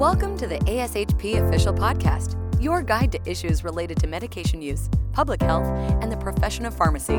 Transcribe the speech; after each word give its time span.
Welcome 0.00 0.38
to 0.38 0.46
the 0.46 0.56
ASHP 0.60 1.46
Official 1.46 1.74
Podcast, 1.74 2.34
your 2.58 2.82
guide 2.82 3.12
to 3.12 3.20
issues 3.30 3.62
related 3.62 3.98
to 3.98 4.06
medication 4.06 4.62
use, 4.62 4.88
public 5.12 5.42
health, 5.42 5.66
and 6.00 6.10
the 6.10 6.16
profession 6.16 6.64
of 6.64 6.74
pharmacy. 6.74 7.18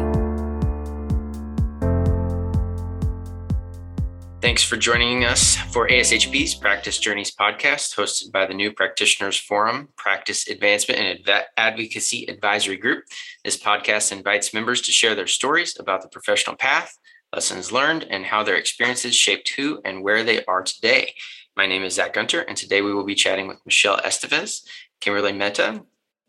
Thanks 4.42 4.64
for 4.64 4.78
joining 4.78 5.26
us 5.26 5.58
for 5.58 5.88
ASHP's 5.88 6.56
Practice 6.56 6.98
Journeys 6.98 7.30
podcast, 7.30 7.96
hosted 7.96 8.32
by 8.32 8.48
the 8.48 8.56
New 8.56 8.72
Practitioners 8.72 9.38
Forum, 9.38 9.90
Practice 9.96 10.48
Advancement 10.48 11.00
and 11.00 11.44
Advocacy 11.58 12.26
Advisory 12.26 12.78
Group. 12.78 13.04
This 13.46 13.62
podcast 13.62 14.12
invites 14.12 14.56
members 14.56 14.82
to 14.82 14.92
share 14.92 15.14
their 15.14 15.28
stories 15.28 15.78
about 15.80 16.02
the 16.02 16.10
professional 16.10 16.56
path, 16.56 16.98
lessons 17.32 17.72
learned, 17.72 18.08
and 18.10 18.26
how 18.26 18.42
their 18.42 18.56
experiences 18.56 19.16
shaped 19.16 19.50
who 19.50 19.80
and 19.86 20.02
where 20.02 20.24
they 20.24 20.44
are 20.46 20.64
today. 20.64 21.14
My 21.58 21.66
name 21.66 21.84
is 21.84 21.96
Zach 21.96 22.14
Gunter, 22.14 22.42
and 22.42 22.56
today 22.56 22.82
we 22.82 22.94
will 22.94 23.04
be 23.04 23.14
chatting 23.14 23.48
with 23.48 23.60
Michelle 23.66 23.98
Estevez, 23.98 24.64
Kimberly 25.02 25.34
Mehta, 25.34 25.84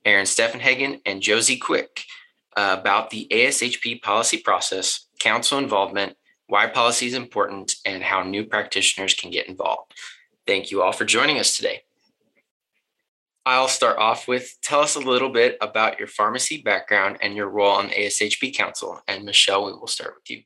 Aaron 0.04 0.26
Steffenhagen, 0.26 1.00
and 1.06 1.22
Josie 1.22 1.58
Quick 1.58 2.04
about 2.56 3.10
the 3.10 3.28
ASHP 3.30 4.02
policy 4.02 4.38
process, 4.38 5.06
council 5.20 5.58
involvement, 5.58 6.16
why 6.48 6.66
policy 6.66 7.06
is 7.06 7.14
important, 7.14 7.76
and 7.86 8.02
how 8.02 8.24
new 8.24 8.44
practitioners 8.44 9.14
can 9.14 9.30
get 9.30 9.46
involved. 9.46 9.94
Thank 10.44 10.72
you 10.72 10.82
all 10.82 10.92
for 10.92 11.04
joining 11.04 11.38
us 11.38 11.56
today. 11.56 11.82
I'll 13.46 13.68
start 13.68 13.98
off 13.98 14.26
with 14.26 14.56
tell 14.60 14.80
us 14.80 14.96
a 14.96 15.00
little 15.00 15.30
bit 15.30 15.56
about 15.60 16.00
your 16.00 16.08
pharmacy 16.08 16.62
background 16.62 17.18
and 17.22 17.36
your 17.36 17.48
role 17.48 17.76
on 17.76 17.90
ASHP 17.90 18.54
Council. 18.56 19.00
And 19.06 19.24
Michelle, 19.24 19.66
we 19.66 19.72
will 19.72 19.86
start 19.86 20.14
with 20.16 20.30
you. 20.30 20.42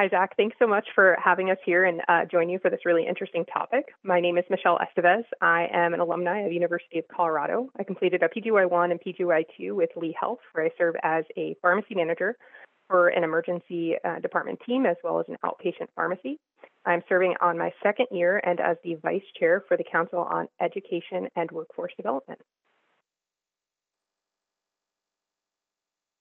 Hi, 0.00 0.08
Zach. 0.08 0.34
Thanks 0.34 0.56
so 0.58 0.66
much 0.66 0.86
for 0.94 1.14
having 1.22 1.50
us 1.50 1.58
here 1.62 1.84
and 1.84 2.00
uh, 2.08 2.24
join 2.24 2.48
you 2.48 2.58
for 2.58 2.70
this 2.70 2.86
really 2.86 3.06
interesting 3.06 3.44
topic. 3.44 3.84
My 4.02 4.18
name 4.18 4.38
is 4.38 4.46
Michelle 4.48 4.78
Estevez. 4.78 5.24
I 5.42 5.66
am 5.70 5.92
an 5.92 6.00
alumni 6.00 6.38
of 6.38 6.52
University 6.52 6.98
of 6.98 7.04
Colorado. 7.14 7.68
I 7.78 7.84
completed 7.84 8.22
a 8.22 8.28
PGY1 8.28 8.92
and 8.92 8.98
PGY2 8.98 9.74
with 9.74 9.90
Lee 9.96 10.16
Health, 10.18 10.38
where 10.52 10.64
I 10.64 10.70
serve 10.78 10.94
as 11.02 11.24
a 11.36 11.54
pharmacy 11.60 11.94
manager 11.94 12.34
for 12.88 13.08
an 13.08 13.24
emergency 13.24 13.96
uh, 14.02 14.20
department 14.20 14.60
team 14.66 14.86
as 14.86 14.96
well 15.04 15.20
as 15.20 15.26
an 15.28 15.36
outpatient 15.44 15.88
pharmacy. 15.94 16.40
I'm 16.86 17.02
serving 17.06 17.34
on 17.42 17.58
my 17.58 17.70
second 17.82 18.06
year 18.10 18.40
and 18.42 18.58
as 18.58 18.78
the 18.82 18.94
vice 19.02 19.20
chair 19.38 19.64
for 19.68 19.76
the 19.76 19.84
Council 19.84 20.20
on 20.20 20.48
Education 20.62 21.28
and 21.36 21.50
Workforce 21.50 21.92
Development. 21.98 22.40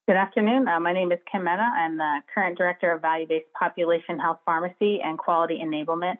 Good 0.09 0.17
afternoon. 0.17 0.67
Uh, 0.67 0.79
my 0.79 0.91
name 0.91 1.11
is 1.11 1.19
Kim 1.31 1.43
Mehta. 1.43 1.61
I'm 1.61 1.95
the 1.95 2.21
current 2.33 2.57
director 2.57 2.91
of 2.91 2.99
value-based 3.03 3.45
population 3.53 4.17
health 4.17 4.39
pharmacy 4.43 4.99
and 5.03 5.19
quality 5.19 5.61
enablement 5.63 6.15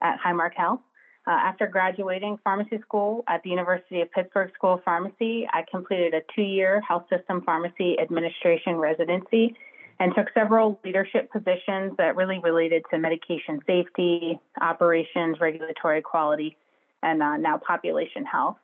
at 0.00 0.16
Highmark 0.26 0.54
Health. 0.56 0.80
Uh, 1.26 1.32
after 1.32 1.66
graduating 1.66 2.38
pharmacy 2.42 2.78
school 2.80 3.24
at 3.28 3.42
the 3.42 3.50
University 3.50 4.00
of 4.00 4.10
Pittsburgh 4.10 4.50
School 4.54 4.76
of 4.76 4.84
Pharmacy, 4.84 5.46
I 5.52 5.66
completed 5.70 6.14
a 6.14 6.22
two-year 6.34 6.80
health 6.80 7.04
system 7.10 7.42
pharmacy 7.42 7.98
administration 8.00 8.76
residency 8.76 9.54
and 10.00 10.14
took 10.16 10.28
several 10.32 10.80
leadership 10.82 11.30
positions 11.30 11.92
that 11.98 12.16
really 12.16 12.38
related 12.38 12.84
to 12.90 12.96
medication 12.96 13.60
safety, 13.66 14.40
operations, 14.62 15.36
regulatory 15.42 16.00
quality, 16.00 16.56
and 17.02 17.22
uh, 17.22 17.36
now 17.36 17.58
population 17.58 18.24
health. 18.24 18.56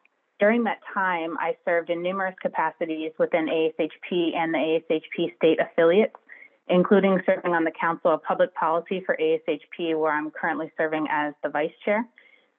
During 0.43 0.65
that 0.65 0.81
time, 0.93 1.37
I 1.39 1.57
served 1.65 1.89
in 1.89 2.03
numerous 2.03 2.35
capacities 2.43 3.13
within 3.17 3.47
ASHP 3.47 4.35
and 4.35 4.53
the 4.53 4.59
ASHP 4.59 5.37
state 5.37 5.61
affiliates, 5.61 6.17
including 6.67 7.21
serving 7.25 7.55
on 7.55 7.63
the 7.63 7.71
Council 7.81 8.11
of 8.11 8.25
Public 8.25 8.53
Policy 8.57 9.05
for 9.07 9.17
ASHP, 9.23 9.97
where 9.97 10.11
I'm 10.11 10.33
currently 10.33 10.73
serving 10.77 11.07
as 11.09 11.33
the 11.45 11.49
vice 11.49 11.71
chair. 11.85 12.05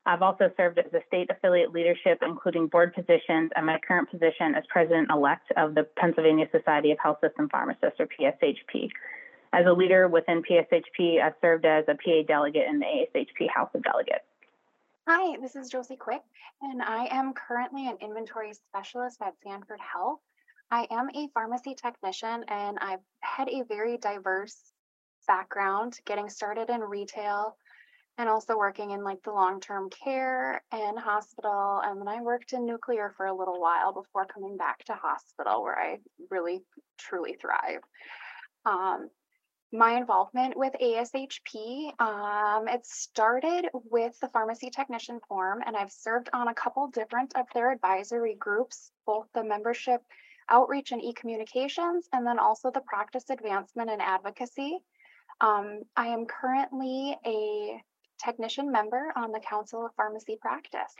I've 0.06 0.22
also 0.22 0.50
served 0.56 0.80
as 0.80 0.94
a 0.94 1.02
state 1.08 1.30
affiliate 1.30 1.74
leadership, 1.74 2.20
including 2.22 2.68
board 2.68 2.96
positions, 2.96 3.52
and 3.54 3.66
my 3.66 3.80
current 3.86 4.10
position 4.10 4.56
as 4.56 4.64
president 4.70 5.10
elect 5.12 5.52
of 5.58 5.76
the 5.76 5.84
Pennsylvania 5.98 6.48
Society 6.54 6.92
of 6.92 7.00
Health 7.04 7.18
System 7.22 7.50
Pharmacists, 7.50 8.00
or 8.00 8.08
PSHP. 8.08 8.88
As 9.52 9.66
a 9.68 9.74
leader 9.74 10.08
within 10.08 10.42
PSHP, 10.42 11.22
I've 11.22 11.36
served 11.42 11.66
as 11.66 11.84
a 11.90 11.96
PA 11.96 12.22
delegate 12.26 12.66
in 12.66 12.80
the 12.80 12.86
ASHP 12.86 13.50
House 13.54 13.72
of 13.74 13.84
Delegates. 13.84 14.24
Hi, 15.06 15.36
this 15.42 15.58
is 15.58 15.68
Josie 15.68 15.98
Quick, 15.98 16.22
and 16.62 16.82
I 16.82 17.08
am 17.12 17.34
currently 17.34 17.90
an 17.90 17.98
inventory 18.00 18.54
specialist 18.54 19.22
at 19.22 19.34
Sanford 19.44 19.82
Health. 19.82 20.22
I 20.72 20.88
am 20.90 21.10
a 21.14 21.28
pharmacy 21.34 21.76
technician, 21.76 22.46
and 22.48 22.78
I've 22.80 23.02
had 23.20 23.50
a 23.50 23.66
very 23.68 23.98
diverse 23.98 24.58
background, 25.28 26.00
getting 26.06 26.30
started 26.30 26.70
in 26.70 26.80
retail 26.80 27.58
and 28.18 28.30
also 28.30 28.58
working 28.58 28.92
in 28.92 29.04
like 29.04 29.22
the 29.24 29.34
long 29.34 29.60
term 29.60 29.90
care 29.90 30.64
and 30.72 30.98
hospital. 30.98 31.82
And 31.84 32.00
then 32.00 32.08
I 32.08 32.22
worked 32.22 32.54
in 32.54 32.66
nuclear 32.66 33.14
for 33.18 33.26
a 33.26 33.36
little 33.36 33.60
while 33.60 33.92
before 33.92 34.26
coming 34.26 34.56
back 34.56 34.86
to 34.86 34.94
hospital, 34.94 35.64
where 35.64 35.78
I 35.78 35.98
really 36.32 36.64
truly 36.98 37.34
thrive. 37.42 37.82
Um, 38.66 39.10
my 39.74 39.98
involvement 39.98 40.56
with 40.56 40.72
ASHP, 40.80 42.00
um, 42.00 42.68
it 42.68 42.86
started 42.86 43.68
with 43.74 44.18
the 44.20 44.28
pharmacy 44.30 44.70
technician 44.70 45.20
forum, 45.28 45.62
and 45.66 45.76
I've 45.76 45.92
served 45.92 46.30
on 46.32 46.48
a 46.48 46.54
couple 46.54 46.88
different 46.90 47.36
of 47.36 47.48
their 47.56 47.72
advisory 47.72 48.36
groups, 48.36 48.92
both 49.08 49.26
the 49.34 49.44
membership 49.44 50.02
outreach 50.50 50.92
and 50.92 51.02
e-communications, 51.02 52.08
and 52.14 52.26
then 52.26 52.38
also 52.38 52.70
the 52.70 52.82
practice 52.82 53.32
advancement 53.32 53.90
and 53.90 54.02
advocacy. 54.02 54.78
Um, 55.42 55.82
I 55.98 56.08
am 56.08 56.28
currently 56.28 57.18
a 57.26 57.82
technician 58.24 58.72
member 58.72 59.12
on 59.16 59.32
the 59.32 59.40
Council 59.40 59.88
of 59.88 59.96
Pharmacy 59.96 60.38
Practice. 60.40 60.94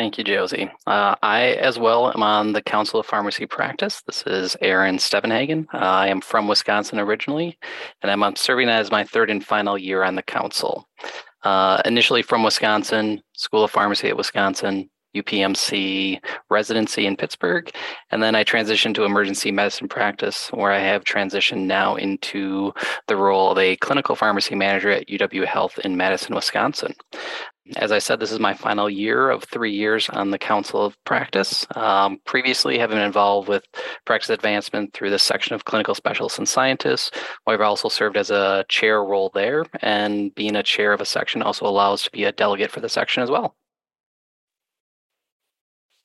Thank 0.00 0.16
you, 0.16 0.24
Josie. 0.24 0.70
Uh, 0.86 1.14
I, 1.22 1.48
as 1.60 1.78
well, 1.78 2.10
am 2.10 2.22
on 2.22 2.54
the 2.54 2.62
Council 2.62 2.98
of 3.00 3.04
Pharmacy 3.04 3.44
Practice. 3.44 4.02
This 4.06 4.22
is 4.22 4.56
Aaron 4.62 4.96
Steffenhagen. 4.96 5.66
Uh, 5.74 5.76
I 5.76 6.08
am 6.08 6.22
from 6.22 6.48
Wisconsin 6.48 6.98
originally, 6.98 7.58
and 8.00 8.10
I'm 8.10 8.34
serving 8.34 8.70
as 8.70 8.90
my 8.90 9.04
third 9.04 9.28
and 9.28 9.44
final 9.44 9.76
year 9.76 10.02
on 10.02 10.14
the 10.14 10.22
council. 10.22 10.88
Uh, 11.42 11.82
initially 11.84 12.22
from 12.22 12.42
Wisconsin, 12.42 13.20
School 13.34 13.62
of 13.62 13.72
Pharmacy 13.72 14.08
at 14.08 14.16
Wisconsin, 14.16 14.88
UPMC 15.14 16.20
residency 16.48 17.06
in 17.06 17.16
Pittsburgh. 17.16 17.70
And 18.10 18.22
then 18.22 18.34
I 18.34 18.44
transitioned 18.44 18.94
to 18.94 19.04
emergency 19.04 19.50
medicine 19.50 19.88
practice, 19.88 20.48
where 20.52 20.72
I 20.72 20.78
have 20.80 21.04
transitioned 21.04 21.66
now 21.66 21.96
into 21.96 22.72
the 23.06 23.16
role 23.16 23.50
of 23.50 23.58
a 23.58 23.76
clinical 23.76 24.16
pharmacy 24.16 24.54
manager 24.54 24.90
at 24.90 25.08
UW 25.08 25.46
Health 25.46 25.78
in 25.80 25.96
Madison, 25.96 26.34
Wisconsin. 26.34 26.94
As 27.76 27.92
I 27.92 27.98
said, 28.00 28.18
this 28.18 28.32
is 28.32 28.40
my 28.40 28.54
final 28.54 28.90
year 28.90 29.30
of 29.30 29.44
three 29.44 29.72
years 29.72 30.08
on 30.08 30.30
the 30.30 30.38
Council 30.38 30.84
of 30.84 30.96
Practice. 31.04 31.66
Um, 31.76 32.18
previously, 32.24 32.78
have 32.78 32.90
been 32.90 32.98
involved 32.98 33.48
with 33.48 33.64
practice 34.04 34.30
advancement 34.30 34.92
through 34.92 35.10
the 35.10 35.20
section 35.20 35.54
of 35.54 35.66
clinical 35.66 35.94
specialists 35.94 36.38
and 36.38 36.48
scientists. 36.48 37.12
I've 37.46 37.60
also 37.60 37.88
served 37.88 38.16
as 38.16 38.30
a 38.30 38.64
chair 38.68 39.04
role 39.04 39.30
there, 39.34 39.66
and 39.82 40.34
being 40.34 40.56
a 40.56 40.64
chair 40.64 40.92
of 40.92 41.00
a 41.00 41.06
section 41.06 41.42
also 41.42 41.66
allows 41.66 42.02
to 42.02 42.10
be 42.10 42.24
a 42.24 42.32
delegate 42.32 42.72
for 42.72 42.80
the 42.80 42.88
section 42.88 43.22
as 43.22 43.30
well. 43.30 43.54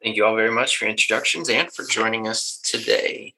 Thank 0.06 0.18
you 0.18 0.26
all 0.28 0.36
very 0.36 0.52
much 0.52 0.78
for 0.78 0.86
introductions 0.86 1.50
and 1.50 1.72
for 1.74 1.84
joining 1.84 2.28
us 2.28 2.60
today. 2.64 3.34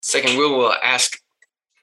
Second, 0.00 0.38
we 0.38 0.46
will 0.46 0.72
ask 0.82 1.20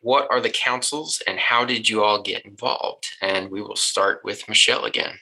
what 0.02 0.28
are 0.32 0.42
the 0.42 0.50
councils 0.50 1.22
and 1.28 1.38
how 1.38 1.64
did 1.64 1.88
you 1.88 2.04
all 2.04 2.24
get 2.24 2.44
involved? 2.44 3.06
And 3.22 3.52
we 3.52 3.62
will 3.62 3.76
start 3.76 4.22
with 4.24 4.50
Michelle 4.50 4.86
again. 4.86 5.20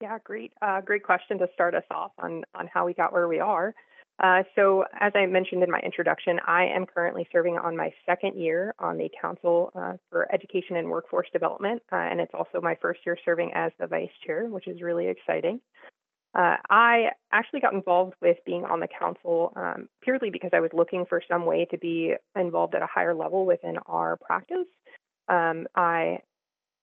Yeah, 0.00 0.18
great. 0.22 0.52
Uh, 0.62 0.82
great 0.82 1.02
question 1.02 1.36
to 1.38 1.48
start 1.52 1.74
us 1.74 1.82
off 1.90 2.12
on, 2.20 2.44
on 2.54 2.68
how 2.72 2.86
we 2.86 2.94
got 2.94 3.12
where 3.12 3.26
we 3.26 3.40
are. 3.40 3.74
Uh, 4.22 4.44
so, 4.54 4.84
as 5.00 5.10
I 5.16 5.26
mentioned 5.26 5.64
in 5.64 5.70
my 5.72 5.80
introduction, 5.80 6.38
I 6.46 6.66
am 6.66 6.86
currently 6.86 7.26
serving 7.32 7.58
on 7.58 7.76
my 7.76 7.90
second 8.06 8.40
year 8.40 8.72
on 8.78 8.96
the 8.98 9.10
Council 9.20 9.72
uh, 9.74 9.94
for 10.08 10.32
Education 10.32 10.76
and 10.76 10.88
Workforce 10.88 11.26
Development, 11.32 11.82
uh, 11.90 11.96
and 11.96 12.20
it's 12.20 12.30
also 12.32 12.60
my 12.60 12.76
first 12.80 13.00
year 13.04 13.18
serving 13.24 13.50
as 13.54 13.72
the 13.80 13.88
vice 13.88 14.12
chair, 14.24 14.46
which 14.46 14.68
is 14.68 14.80
really 14.80 15.08
exciting. 15.08 15.60
Uh, 16.34 16.56
I 16.68 17.10
actually 17.32 17.60
got 17.60 17.74
involved 17.74 18.14
with 18.20 18.38
being 18.44 18.64
on 18.64 18.80
the 18.80 18.88
council 18.88 19.52
um, 19.54 19.88
purely 20.02 20.30
because 20.30 20.50
I 20.52 20.60
was 20.60 20.70
looking 20.72 21.06
for 21.08 21.22
some 21.28 21.46
way 21.46 21.66
to 21.70 21.78
be 21.78 22.14
involved 22.34 22.74
at 22.74 22.82
a 22.82 22.86
higher 22.86 23.14
level 23.14 23.46
within 23.46 23.78
our 23.86 24.16
practice. 24.16 24.66
Um, 25.28 25.66
I 25.76 26.18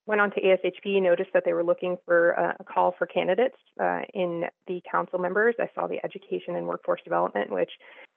went 0.05 0.21
on 0.21 0.31
to 0.31 0.41
ASHP, 0.41 1.01
noticed 1.01 1.31
that 1.33 1.43
they 1.45 1.53
were 1.53 1.63
looking 1.63 1.97
for 2.05 2.31
a, 2.31 2.63
call 2.63 2.95
for 2.97 3.05
candidates 3.05 3.57
uh, 3.79 4.01
in 4.13 4.45
the 4.67 4.81
council 4.89 5.19
members. 5.19 5.55
I 5.59 5.69
saw 5.75 5.87
the 5.87 5.99
education 6.03 6.55
and 6.55 6.65
workforce 6.65 7.01
development, 7.03 7.51
which 7.51 7.71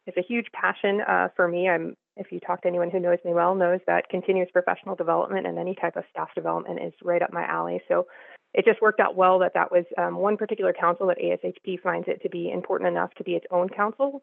is 0.06 0.14
a 0.16 0.22
huge 0.22 0.46
passion 0.52 1.00
uh, 1.02 1.28
for 1.36 1.48
me. 1.48 1.69
I'm, 1.69 1.96
if 2.16 2.31
you 2.31 2.40
talk 2.40 2.62
to 2.62 2.69
anyone 2.69 2.90
who 2.90 3.00
knows 3.00 3.19
me 3.25 3.34
well, 3.34 3.54
knows 3.54 3.81
that 3.86 4.08
continuous 4.08 4.50
professional 4.52 4.94
development 4.94 5.46
and 5.46 5.58
any 5.58 5.75
type 5.75 5.96
of 5.96 6.04
staff 6.10 6.28
development 6.34 6.81
is 6.82 6.92
right 7.02 7.22
up 7.22 7.32
my 7.32 7.44
alley. 7.44 7.81
So 7.88 8.06
it 8.54 8.64
just 8.64 8.80
worked 8.80 9.00
out 9.00 9.16
well 9.16 9.40
that 9.40 9.54
that 9.54 9.70
was 9.70 9.84
um, 9.98 10.16
one 10.16 10.36
particular 10.36 10.72
council 10.72 11.08
that 11.08 11.18
ASHP 11.18 11.80
finds 11.80 12.08
it 12.08 12.22
to 12.22 12.28
be 12.28 12.50
important 12.50 12.88
enough 12.88 13.12
to 13.14 13.24
be 13.24 13.32
its 13.32 13.46
own 13.50 13.68
council. 13.68 14.22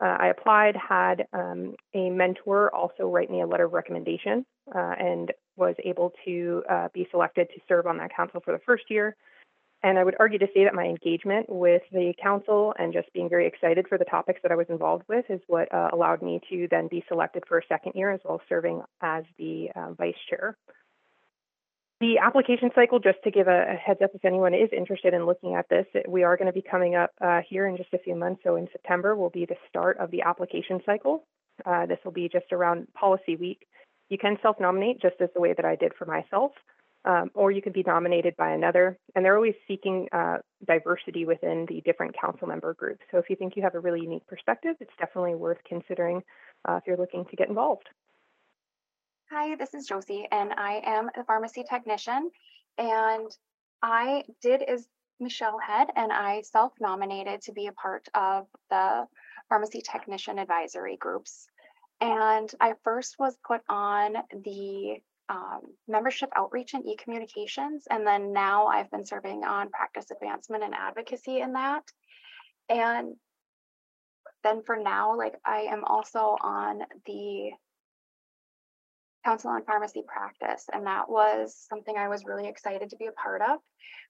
Uh, 0.00 0.16
I 0.20 0.28
applied, 0.28 0.76
had 0.76 1.26
um, 1.32 1.74
a 1.94 2.10
mentor 2.10 2.72
also 2.74 3.08
write 3.08 3.30
me 3.30 3.40
a 3.40 3.46
letter 3.46 3.64
of 3.64 3.72
recommendation, 3.72 4.44
uh, 4.74 4.94
and 4.98 5.32
was 5.56 5.74
able 5.84 6.12
to 6.24 6.62
uh, 6.70 6.88
be 6.92 7.08
selected 7.10 7.48
to 7.54 7.60
serve 7.68 7.86
on 7.86 7.98
that 7.98 8.14
council 8.14 8.40
for 8.44 8.52
the 8.52 8.60
first 8.64 8.84
year. 8.90 9.16
And 9.82 9.96
I 9.96 10.04
would 10.04 10.16
argue 10.18 10.40
to 10.40 10.48
say 10.54 10.64
that 10.64 10.74
my 10.74 10.84
engagement 10.84 11.46
with 11.48 11.82
the 11.92 12.12
council 12.20 12.74
and 12.78 12.92
just 12.92 13.12
being 13.12 13.28
very 13.28 13.46
excited 13.46 13.86
for 13.88 13.96
the 13.96 14.04
topics 14.04 14.40
that 14.42 14.50
I 14.50 14.56
was 14.56 14.66
involved 14.68 15.04
with 15.08 15.24
is 15.28 15.40
what 15.46 15.72
uh, 15.72 15.90
allowed 15.92 16.20
me 16.20 16.40
to 16.50 16.66
then 16.68 16.88
be 16.88 17.04
selected 17.08 17.44
for 17.46 17.58
a 17.58 17.66
second 17.68 17.92
year 17.94 18.10
as 18.10 18.20
well 18.24 18.40
serving 18.48 18.82
as 19.00 19.22
the 19.38 19.68
uh, 19.76 19.92
vice 19.92 20.16
chair. 20.28 20.56
The 22.00 22.18
application 22.18 22.70
cycle, 22.76 23.00
just 23.00 23.18
to 23.24 23.30
give 23.32 23.48
a, 23.48 23.72
a, 23.72 23.74
heads 23.74 24.00
up 24.04 24.10
if 24.14 24.24
anyone 24.24 24.54
is 24.54 24.68
interested 24.76 25.14
in 25.14 25.26
looking 25.26 25.56
at 25.56 25.68
this, 25.68 25.84
we 26.06 26.22
are 26.22 26.36
going 26.36 26.46
to 26.46 26.52
be 26.52 26.62
coming 26.62 26.94
up 26.94 27.10
uh, 27.20 27.40
here 27.48 27.66
in 27.66 27.76
just 27.76 27.92
a 27.92 27.98
few 27.98 28.14
months. 28.14 28.42
So 28.44 28.54
in 28.54 28.68
September 28.70 29.16
will 29.16 29.30
be 29.30 29.46
the 29.46 29.56
start 29.68 29.98
of 29.98 30.12
the 30.12 30.22
application 30.22 30.80
cycle. 30.86 31.24
Uh, 31.66 31.86
this 31.86 31.98
will 32.04 32.12
be 32.12 32.28
just 32.28 32.52
around 32.52 32.86
policy 32.94 33.34
week. 33.34 33.66
You 34.10 34.18
can 34.18 34.38
self 34.42 34.60
nominate 34.60 35.02
just 35.02 35.16
as 35.20 35.28
the 35.34 35.40
way 35.40 35.54
that 35.54 35.64
I 35.64 35.74
did 35.74 35.92
for 35.98 36.04
myself, 36.04 36.52
um, 37.04 37.32
or 37.34 37.50
you 37.50 37.60
can 37.60 37.72
be 37.72 37.82
nominated 37.84 38.36
by 38.36 38.52
another. 38.52 38.96
And 39.16 39.24
they're 39.24 39.34
always 39.34 39.56
seeking 39.66 40.06
uh, 40.12 40.36
diversity 40.64 41.24
within 41.24 41.66
the 41.68 41.82
different 41.84 42.14
council 42.16 42.46
member 42.46 42.74
groups. 42.74 43.02
So 43.10 43.18
if 43.18 43.24
you 43.28 43.34
think 43.34 43.56
you 43.56 43.62
have 43.64 43.74
a 43.74 43.80
really 43.80 44.00
unique 44.00 44.26
perspective, 44.28 44.76
it's 44.78 44.92
definitely 45.00 45.34
worth 45.34 45.58
considering 45.68 46.22
uh, 46.68 46.76
if 46.76 46.84
you're 46.86 46.96
looking 46.96 47.24
to 47.24 47.36
get 47.36 47.48
involved. 47.48 47.88
Hi, 49.30 49.56
this 49.56 49.74
is 49.74 49.86
Josie, 49.86 50.26
and 50.32 50.54
I 50.54 50.80
am 50.82 51.10
a 51.14 51.22
pharmacy 51.22 51.62
technician. 51.62 52.30
And 52.78 53.30
I 53.82 54.24
did 54.40 54.62
as 54.62 54.88
Michelle 55.20 55.58
had, 55.58 55.90
and 55.94 56.10
I 56.10 56.40
self 56.40 56.72
nominated 56.80 57.42
to 57.42 57.52
be 57.52 57.66
a 57.66 57.72
part 57.72 58.08
of 58.14 58.46
the 58.70 59.06
pharmacy 59.50 59.82
technician 59.82 60.38
advisory 60.38 60.96
groups. 60.96 61.46
And 62.00 62.50
I 62.58 62.72
first 62.84 63.16
was 63.18 63.36
put 63.46 63.60
on 63.68 64.14
the 64.32 64.96
um, 65.28 65.60
membership 65.86 66.30
outreach 66.34 66.72
and 66.72 66.86
e 66.86 66.96
communications. 66.96 67.86
And 67.90 68.06
then 68.06 68.32
now 68.32 68.68
I've 68.68 68.90
been 68.90 69.04
serving 69.04 69.44
on 69.44 69.68
practice 69.68 70.10
advancement 70.10 70.64
and 70.64 70.74
advocacy 70.74 71.40
in 71.40 71.52
that. 71.52 71.82
And 72.70 73.14
then 74.42 74.62
for 74.62 74.76
now, 74.76 75.18
like 75.18 75.34
I 75.44 75.66
am 75.70 75.84
also 75.84 76.38
on 76.40 76.80
the 77.04 77.50
Council 79.24 79.50
on 79.50 79.64
Pharmacy 79.64 80.02
Practice, 80.06 80.66
and 80.72 80.86
that 80.86 81.08
was 81.08 81.56
something 81.68 81.96
I 81.96 82.08
was 82.08 82.24
really 82.24 82.48
excited 82.48 82.90
to 82.90 82.96
be 82.96 83.06
a 83.06 83.12
part 83.12 83.42
of. 83.42 83.58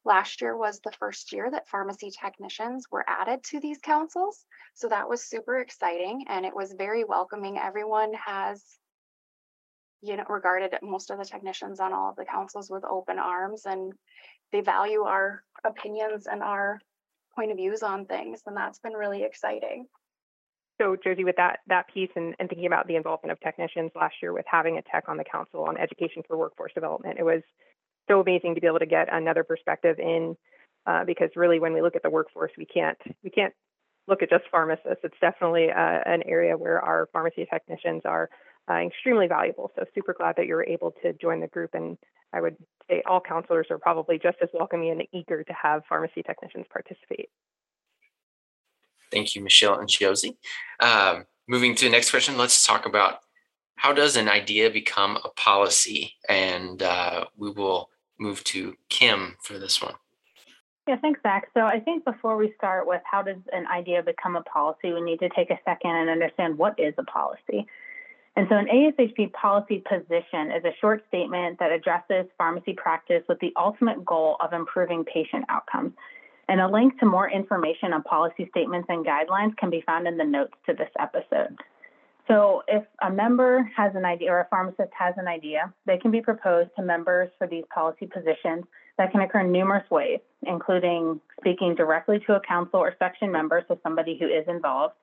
Last 0.04 0.40
year 0.40 0.56
was 0.56 0.80
the 0.80 0.92
first 0.92 1.32
year 1.32 1.50
that 1.50 1.68
pharmacy 1.68 2.10
technicians 2.10 2.86
were 2.90 3.04
added 3.08 3.42
to 3.44 3.60
these 3.60 3.78
councils, 3.78 4.44
so 4.74 4.88
that 4.88 5.08
was 5.08 5.24
super 5.24 5.58
exciting 5.58 6.26
and 6.28 6.46
it 6.46 6.54
was 6.54 6.72
very 6.72 7.04
welcoming. 7.04 7.58
Everyone 7.58 8.12
has 8.14 8.62
you 10.02 10.16
know 10.16 10.24
regarded 10.28 10.74
most 10.82 11.10
of 11.10 11.18
the 11.18 11.24
technicians 11.24 11.80
on 11.80 11.92
all 11.92 12.10
of 12.10 12.16
the 12.16 12.24
councils 12.24 12.70
with 12.70 12.84
open 12.84 13.18
arms 13.18 13.66
and 13.66 13.92
they 14.52 14.60
value 14.60 15.02
our 15.02 15.42
opinions 15.64 16.26
and 16.26 16.42
our 16.42 16.78
point 17.34 17.50
of 17.50 17.56
views 17.56 17.82
on 17.82 18.04
things 18.04 18.42
and 18.46 18.56
that's 18.56 18.78
been 18.78 18.92
really 18.92 19.22
exciting 19.22 19.86
so 20.80 20.96
Josie, 21.02 21.24
with 21.24 21.36
that 21.36 21.60
that 21.66 21.92
piece 21.92 22.10
and, 22.16 22.34
and 22.38 22.48
thinking 22.48 22.66
about 22.66 22.86
the 22.86 22.96
involvement 22.96 23.32
of 23.32 23.40
technicians 23.40 23.90
last 23.94 24.16
year 24.22 24.32
with 24.32 24.46
having 24.50 24.78
a 24.78 24.82
tech 24.82 25.04
on 25.08 25.16
the 25.16 25.24
council 25.24 25.64
on 25.64 25.76
education 25.76 26.22
for 26.26 26.36
workforce 26.36 26.72
development, 26.74 27.18
it 27.18 27.24
was 27.24 27.42
so 28.08 28.20
amazing 28.20 28.54
to 28.54 28.60
be 28.60 28.66
able 28.66 28.78
to 28.78 28.86
get 28.86 29.12
another 29.12 29.44
perspective 29.44 29.98
in 29.98 30.36
uh, 30.86 31.04
because 31.04 31.30
really 31.36 31.60
when 31.60 31.72
we 31.72 31.82
look 31.82 31.96
at 31.96 32.02
the 32.02 32.10
workforce, 32.10 32.52
we 32.56 32.64
can't 32.64 32.98
we 33.22 33.30
can't 33.30 33.52
look 34.06 34.22
at 34.22 34.30
just 34.30 34.44
pharmacists. 34.50 35.04
It's 35.04 35.20
definitely 35.20 35.70
uh, 35.70 36.00
an 36.06 36.22
area 36.26 36.56
where 36.56 36.80
our 36.80 37.08
pharmacy 37.12 37.46
technicians 37.52 38.02
are 38.04 38.30
uh, 38.70 38.74
extremely 38.74 39.26
valuable. 39.26 39.70
So 39.76 39.84
super 39.94 40.14
glad 40.14 40.36
that 40.36 40.46
you 40.46 40.54
were 40.54 40.64
able 40.64 40.94
to 41.02 41.12
join 41.14 41.40
the 41.40 41.46
group 41.48 41.70
and 41.74 41.98
I 42.32 42.40
would 42.40 42.56
say 42.88 43.02
all 43.06 43.20
counselors 43.20 43.68
are 43.70 43.78
probably 43.78 44.18
just 44.18 44.36
as 44.42 44.48
welcoming 44.52 44.90
and 44.90 45.02
eager 45.12 45.42
to 45.42 45.52
have 45.52 45.82
pharmacy 45.88 46.22
technicians 46.22 46.66
participate. 46.70 47.30
Thank 49.10 49.34
you, 49.34 49.42
Michelle 49.42 49.78
and 49.78 49.88
Josie. 49.88 50.36
Um, 50.80 51.24
moving 51.48 51.74
to 51.76 51.84
the 51.84 51.90
next 51.90 52.10
question, 52.10 52.36
let's 52.36 52.66
talk 52.66 52.86
about 52.86 53.20
how 53.76 53.92
does 53.92 54.16
an 54.16 54.28
idea 54.28 54.70
become 54.70 55.18
a 55.24 55.28
policy? 55.30 56.14
And 56.28 56.82
uh, 56.82 57.26
we 57.36 57.50
will 57.50 57.90
move 58.18 58.42
to 58.44 58.74
Kim 58.88 59.36
for 59.42 59.58
this 59.58 59.80
one. 59.80 59.94
Yeah, 60.88 60.96
thanks, 60.96 61.20
Zach. 61.22 61.48
So 61.54 61.60
I 61.60 61.80
think 61.80 62.04
before 62.04 62.36
we 62.36 62.52
start 62.56 62.86
with 62.86 63.02
how 63.04 63.22
does 63.22 63.36
an 63.52 63.66
idea 63.66 64.02
become 64.02 64.36
a 64.36 64.42
policy, 64.42 64.92
we 64.92 65.02
need 65.02 65.20
to 65.20 65.28
take 65.28 65.50
a 65.50 65.58
second 65.64 65.90
and 65.90 66.08
understand 66.08 66.56
what 66.56 66.78
is 66.78 66.94
a 66.96 67.04
policy. 67.04 67.66
And 68.36 68.46
so 68.48 68.56
an 68.56 68.66
ASHP 68.66 69.32
policy 69.32 69.82
position 69.86 70.50
is 70.50 70.64
a 70.64 70.72
short 70.80 71.04
statement 71.08 71.58
that 71.58 71.72
addresses 71.72 72.30
pharmacy 72.38 72.72
practice 72.72 73.22
with 73.28 73.38
the 73.40 73.52
ultimate 73.56 74.04
goal 74.04 74.36
of 74.40 74.52
improving 74.52 75.04
patient 75.04 75.44
outcomes. 75.48 75.92
And 76.48 76.60
a 76.60 76.68
link 76.68 76.98
to 77.00 77.06
more 77.06 77.30
information 77.30 77.92
on 77.92 78.02
policy 78.02 78.48
statements 78.50 78.86
and 78.88 79.04
guidelines 79.04 79.56
can 79.58 79.68
be 79.68 79.82
found 79.82 80.08
in 80.08 80.16
the 80.16 80.24
notes 80.24 80.54
to 80.66 80.74
this 80.74 80.88
episode. 80.98 81.56
So 82.26 82.62
if 82.68 82.84
a 83.02 83.10
member 83.10 83.70
has 83.74 83.94
an 83.94 84.04
idea 84.04 84.30
or 84.30 84.40
a 84.40 84.48
pharmacist 84.48 84.92
has 84.98 85.14
an 85.16 85.26
idea, 85.26 85.72
they 85.86 85.96
can 85.96 86.10
be 86.10 86.20
proposed 86.20 86.70
to 86.76 86.82
members 86.82 87.30
for 87.38 87.46
these 87.46 87.64
policy 87.74 88.06
positions 88.06 88.64
that 88.98 89.12
can 89.12 89.22
occur 89.22 89.40
in 89.40 89.52
numerous 89.52 89.88
ways, 89.90 90.20
including 90.42 91.20
speaking 91.40 91.74
directly 91.74 92.18
to 92.26 92.34
a 92.34 92.40
council 92.40 92.80
or 92.80 92.94
section 92.98 93.32
member, 93.32 93.64
so 93.66 93.78
somebody 93.82 94.18
who 94.18 94.26
is 94.26 94.44
involved. 94.46 94.94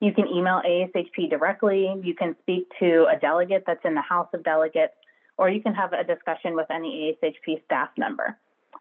You 0.00 0.12
can 0.12 0.28
email 0.28 0.60
ASHP 0.66 1.30
directly, 1.30 1.94
you 2.02 2.14
can 2.14 2.36
speak 2.42 2.68
to 2.80 3.06
a 3.06 3.18
delegate 3.18 3.64
that's 3.66 3.84
in 3.84 3.94
the 3.94 4.02
House 4.02 4.28
of 4.32 4.44
Delegates, 4.44 4.94
or 5.38 5.48
you 5.48 5.62
can 5.62 5.74
have 5.74 5.92
a 5.92 6.04
discussion 6.04 6.54
with 6.54 6.66
any 6.70 7.16
ASHP 7.22 7.64
staff 7.64 7.88
member. 7.96 8.36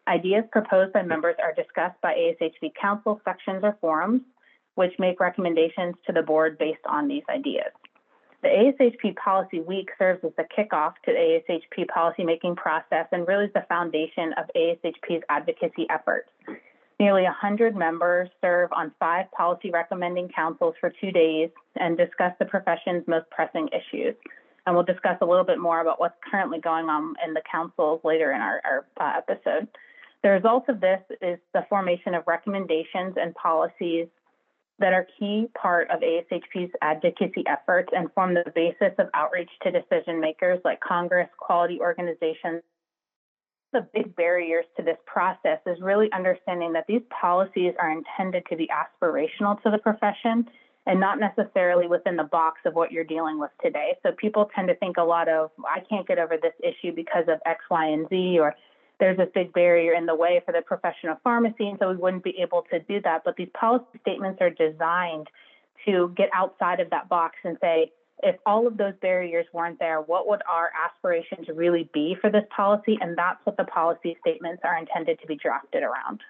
Ideas 0.07 0.43
proposed 0.51 0.93
by 0.93 1.03
members 1.03 1.35
are 1.41 1.53
discussed 1.53 1.99
by 2.01 2.13
ASHP 2.13 2.73
council 2.79 3.21
sections 3.23 3.63
or 3.63 3.77
forums, 3.79 4.21
which 4.75 4.93
make 4.99 5.19
recommendations 5.19 5.95
to 6.05 6.13
the 6.13 6.21
board 6.21 6.57
based 6.57 6.85
on 6.87 7.07
these 7.07 7.23
ideas. 7.29 7.71
The 8.41 8.49
ASHP 8.49 9.15
Policy 9.17 9.59
Week 9.61 9.89
serves 9.99 10.23
as 10.23 10.31
the 10.35 10.45
kickoff 10.57 10.93
to 11.05 11.11
the 11.11 11.39
ASHP 11.49 11.85
policymaking 11.95 12.55
process 12.55 13.05
and 13.11 13.27
really 13.27 13.45
is 13.45 13.53
the 13.53 13.65
foundation 13.69 14.33
of 14.33 14.49
ASHP's 14.55 15.23
advocacy 15.29 15.85
efforts. 15.91 16.29
Nearly 16.99 17.23
100 17.23 17.75
members 17.75 18.29
serve 18.41 18.71
on 18.73 18.91
five 18.99 19.29
policy 19.31 19.69
recommending 19.69 20.29
councils 20.29 20.75
for 20.79 20.91
two 21.01 21.11
days 21.11 21.49
and 21.75 21.97
discuss 21.97 22.33
the 22.39 22.45
profession's 22.45 23.07
most 23.07 23.29
pressing 23.29 23.69
issues. 23.69 24.15
And 24.65 24.75
we'll 24.75 24.85
discuss 24.85 25.17
a 25.21 25.25
little 25.25 25.43
bit 25.43 25.59
more 25.59 25.81
about 25.81 25.99
what's 25.99 26.17
currently 26.29 26.59
going 26.59 26.85
on 26.85 27.15
in 27.25 27.33
the 27.33 27.41
councils 27.49 28.01
later 28.03 28.31
in 28.31 28.41
our, 28.41 28.61
our 28.63 28.85
uh, 28.99 29.17
episode. 29.17 29.67
The 30.23 30.29
result 30.29 30.69
of 30.69 30.79
this 30.79 31.01
is 31.21 31.39
the 31.53 31.65
formation 31.67 32.13
of 32.13 32.23
recommendations 32.27 33.15
and 33.17 33.33
policies 33.33 34.07
that 34.81 34.93
are 34.93 35.07
key 35.19 35.47
part 35.59 35.89
of 35.89 36.01
ASHP's 36.01 36.71
advocacy 36.81 37.43
efforts 37.47 37.89
and 37.95 38.11
form 38.13 38.33
the 38.33 38.51
basis 38.53 38.93
of 38.99 39.07
outreach 39.13 39.49
to 39.63 39.71
decision 39.71 40.19
makers 40.19 40.59
like 40.65 40.79
Congress, 40.79 41.29
quality 41.37 41.79
organizations. 41.79 42.61
The 43.73 43.87
big 43.93 44.15
barriers 44.15 44.65
to 44.77 44.83
this 44.83 44.97
process 45.05 45.59
is 45.65 45.79
really 45.81 46.11
understanding 46.11 46.73
that 46.73 46.85
these 46.87 47.01
policies 47.09 47.73
are 47.79 47.91
intended 47.91 48.43
to 48.49 48.57
be 48.57 48.67
aspirational 48.67 49.61
to 49.63 49.71
the 49.71 49.77
profession 49.77 50.47
and 50.87 50.99
not 50.99 51.19
necessarily 51.19 51.87
within 51.87 52.15
the 52.15 52.23
box 52.23 52.61
of 52.65 52.73
what 52.73 52.91
you're 52.91 53.03
dealing 53.03 53.39
with 53.39 53.51
today. 53.63 53.95
So 54.03 54.11
people 54.13 54.49
tend 54.55 54.67
to 54.69 54.75
think 54.75 54.97
a 54.97 55.03
lot 55.03 55.29
of, 55.29 55.51
I 55.59 55.81
can't 55.81 56.07
get 56.07 56.17
over 56.17 56.37
this 56.41 56.53
issue 56.63 56.93
because 56.95 57.25
of 57.27 57.39
X, 57.45 57.63
Y, 57.69 57.85
and 57.85 58.07
Z, 58.09 58.39
or 58.39 58.55
there's 58.99 59.19
a 59.19 59.27
big 59.33 59.53
barrier 59.53 59.93
in 59.93 60.05
the 60.05 60.15
way 60.15 60.41
for 60.45 60.51
the 60.51 60.61
profession 60.61 61.09
of 61.09 61.17
pharmacy, 61.23 61.67
and 61.67 61.77
so 61.79 61.89
we 61.89 61.97
wouldn't 61.97 62.23
be 62.23 62.35
able 62.39 62.63
to 62.71 62.79
do 62.79 63.01
that. 63.03 63.23
But 63.25 63.35
these 63.35 63.49
policy 63.59 63.85
statements 64.01 64.39
are 64.41 64.49
designed 64.49 65.27
to 65.85 66.13
get 66.15 66.29
outside 66.33 66.79
of 66.79 66.89
that 66.91 67.09
box 67.09 67.35
and 67.43 67.57
say, 67.61 67.91
if 68.23 68.35
all 68.45 68.67
of 68.67 68.77
those 68.77 68.93
barriers 69.01 69.47
weren't 69.51 69.79
there, 69.79 70.01
what 70.01 70.27
would 70.27 70.41
our 70.47 70.69
aspirations 70.85 71.47
really 71.55 71.89
be 71.91 72.15
for 72.21 72.29
this 72.29 72.43
policy? 72.55 72.97
And 73.01 73.17
that's 73.17 73.43
what 73.45 73.57
the 73.57 73.63
policy 73.63 74.15
statements 74.21 74.61
are 74.63 74.77
intended 74.77 75.19
to 75.21 75.27
be 75.27 75.35
drafted 75.35 75.81
around. 75.81 76.21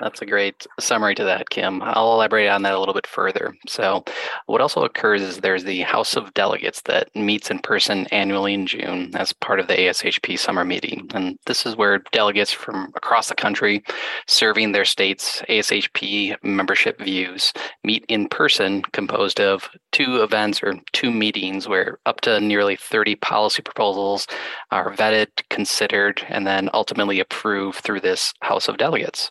That's 0.00 0.20
a 0.22 0.26
great 0.26 0.66
summary 0.80 1.14
to 1.14 1.24
that, 1.24 1.50
Kim. 1.50 1.80
I'll 1.80 2.14
elaborate 2.14 2.48
on 2.48 2.62
that 2.62 2.74
a 2.74 2.78
little 2.80 2.94
bit 2.94 3.06
further. 3.06 3.54
So, 3.68 4.04
what 4.46 4.60
also 4.60 4.82
occurs 4.82 5.22
is 5.22 5.38
there's 5.38 5.62
the 5.62 5.82
House 5.82 6.16
of 6.16 6.34
Delegates 6.34 6.82
that 6.82 7.14
meets 7.14 7.48
in 7.48 7.60
person 7.60 8.06
annually 8.08 8.54
in 8.54 8.66
June 8.66 9.12
as 9.14 9.32
part 9.32 9.60
of 9.60 9.68
the 9.68 9.74
ASHP 9.76 10.36
summer 10.36 10.64
meeting. 10.64 11.08
And 11.14 11.38
this 11.46 11.64
is 11.64 11.76
where 11.76 12.02
delegates 12.10 12.50
from 12.50 12.92
across 12.96 13.28
the 13.28 13.36
country 13.36 13.84
serving 14.26 14.72
their 14.72 14.84
state's 14.84 15.42
ASHP 15.42 16.42
membership 16.42 17.00
views 17.00 17.52
meet 17.84 18.04
in 18.08 18.28
person, 18.28 18.82
composed 18.92 19.40
of 19.40 19.70
two 19.92 20.22
events 20.22 20.60
or 20.60 20.74
two 20.92 21.12
meetings 21.12 21.68
where 21.68 21.98
up 22.04 22.20
to 22.22 22.40
nearly 22.40 22.74
30 22.74 23.14
policy 23.16 23.62
proposals 23.62 24.26
are 24.72 24.92
vetted, 24.92 25.28
considered, 25.50 26.26
and 26.28 26.46
then 26.46 26.68
ultimately 26.74 27.20
approved 27.20 27.78
through 27.78 28.00
this 28.00 28.34
House 28.42 28.68
of 28.68 28.76
Delegates. 28.76 29.30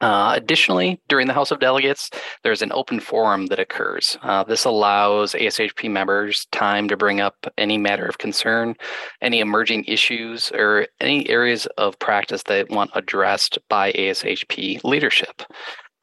Uh, 0.00 0.32
additionally, 0.36 1.00
during 1.08 1.26
the 1.26 1.32
House 1.32 1.50
of 1.50 1.60
Delegates, 1.60 2.10
there's 2.44 2.62
an 2.62 2.72
open 2.72 3.00
forum 3.00 3.46
that 3.46 3.58
occurs. 3.58 4.16
Uh, 4.22 4.44
this 4.44 4.64
allows 4.64 5.32
ASHP 5.32 5.90
members 5.90 6.46
time 6.52 6.88
to 6.88 6.96
bring 6.96 7.20
up 7.20 7.34
any 7.56 7.78
matter 7.78 8.06
of 8.06 8.18
concern, 8.18 8.76
any 9.20 9.40
emerging 9.40 9.84
issues, 9.84 10.52
or 10.52 10.86
any 11.00 11.28
areas 11.28 11.66
of 11.78 11.98
practice 11.98 12.42
that 12.44 12.70
want 12.70 12.90
addressed 12.94 13.58
by 13.68 13.92
ASHP 13.92 14.82
leadership. 14.84 15.42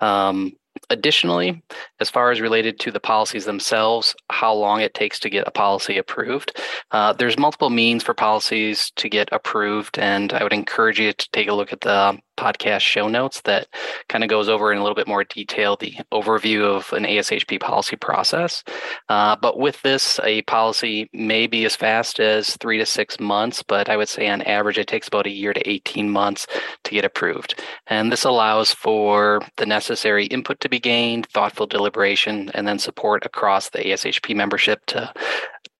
Um, 0.01 0.53
Additionally, 0.89 1.63
as 1.99 2.09
far 2.09 2.31
as 2.31 2.41
related 2.41 2.79
to 2.79 2.91
the 2.91 2.99
policies 2.99 3.45
themselves, 3.45 4.13
how 4.29 4.53
long 4.53 4.81
it 4.81 4.93
takes 4.93 5.19
to 5.19 5.29
get 5.29 5.47
a 5.47 5.51
policy 5.51 5.97
approved, 5.97 6.59
uh, 6.91 7.13
there's 7.13 7.39
multiple 7.39 7.69
means 7.69 8.03
for 8.03 8.13
policies 8.13 8.91
to 8.97 9.09
get 9.09 9.29
approved, 9.31 9.97
and 9.97 10.33
I 10.33 10.43
would 10.43 10.53
encourage 10.53 10.99
you 10.99 11.13
to 11.13 11.29
take 11.31 11.47
a 11.47 11.53
look 11.53 11.71
at 11.71 11.81
the 11.81 12.19
podcast 12.37 12.81
show 12.81 13.07
notes 13.07 13.41
that 13.41 13.67
kind 14.09 14.23
of 14.23 14.29
goes 14.29 14.49
over 14.49 14.71
in 14.71 14.77
a 14.77 14.81
little 14.81 14.95
bit 14.95 15.07
more 15.07 15.23
detail 15.23 15.75
the 15.75 15.95
overview 16.11 16.63
of 16.63 16.91
an 16.93 17.03
ASHP 17.03 17.59
policy 17.59 17.95
process. 17.95 18.63
Uh, 19.09 19.35
but 19.35 19.59
with 19.59 19.81
this, 19.81 20.19
a 20.23 20.41
policy 20.43 21.09
may 21.13 21.47
be 21.47 21.65
as 21.65 21.75
fast 21.75 22.19
as 22.19 22.57
three 22.57 22.77
to 22.77 22.85
six 22.85 23.19
months, 23.19 23.63
but 23.63 23.89
I 23.89 23.97
would 23.97 24.09
say 24.09 24.27
on 24.27 24.41
average 24.43 24.77
it 24.77 24.87
takes 24.87 25.07
about 25.07 25.27
a 25.27 25.31
year 25.31 25.53
to 25.53 25.69
18 25.69 26.09
months 26.09 26.47
to 26.83 26.91
get 26.91 27.05
approved. 27.05 27.61
And 27.87 28.11
this 28.11 28.23
allows 28.23 28.71
for 28.71 29.41
the 29.57 29.65
necessary 29.65 30.25
input 30.27 30.59
to 30.61 30.69
be 30.69 30.79
gained, 30.79 31.27
thoughtful 31.27 31.67
deliberation, 31.67 32.51
and 32.53 32.67
then 32.67 32.79
support 32.79 33.25
across 33.25 33.69
the 33.69 33.79
ASHP 33.79 34.35
membership 34.35 34.85
to 34.87 35.13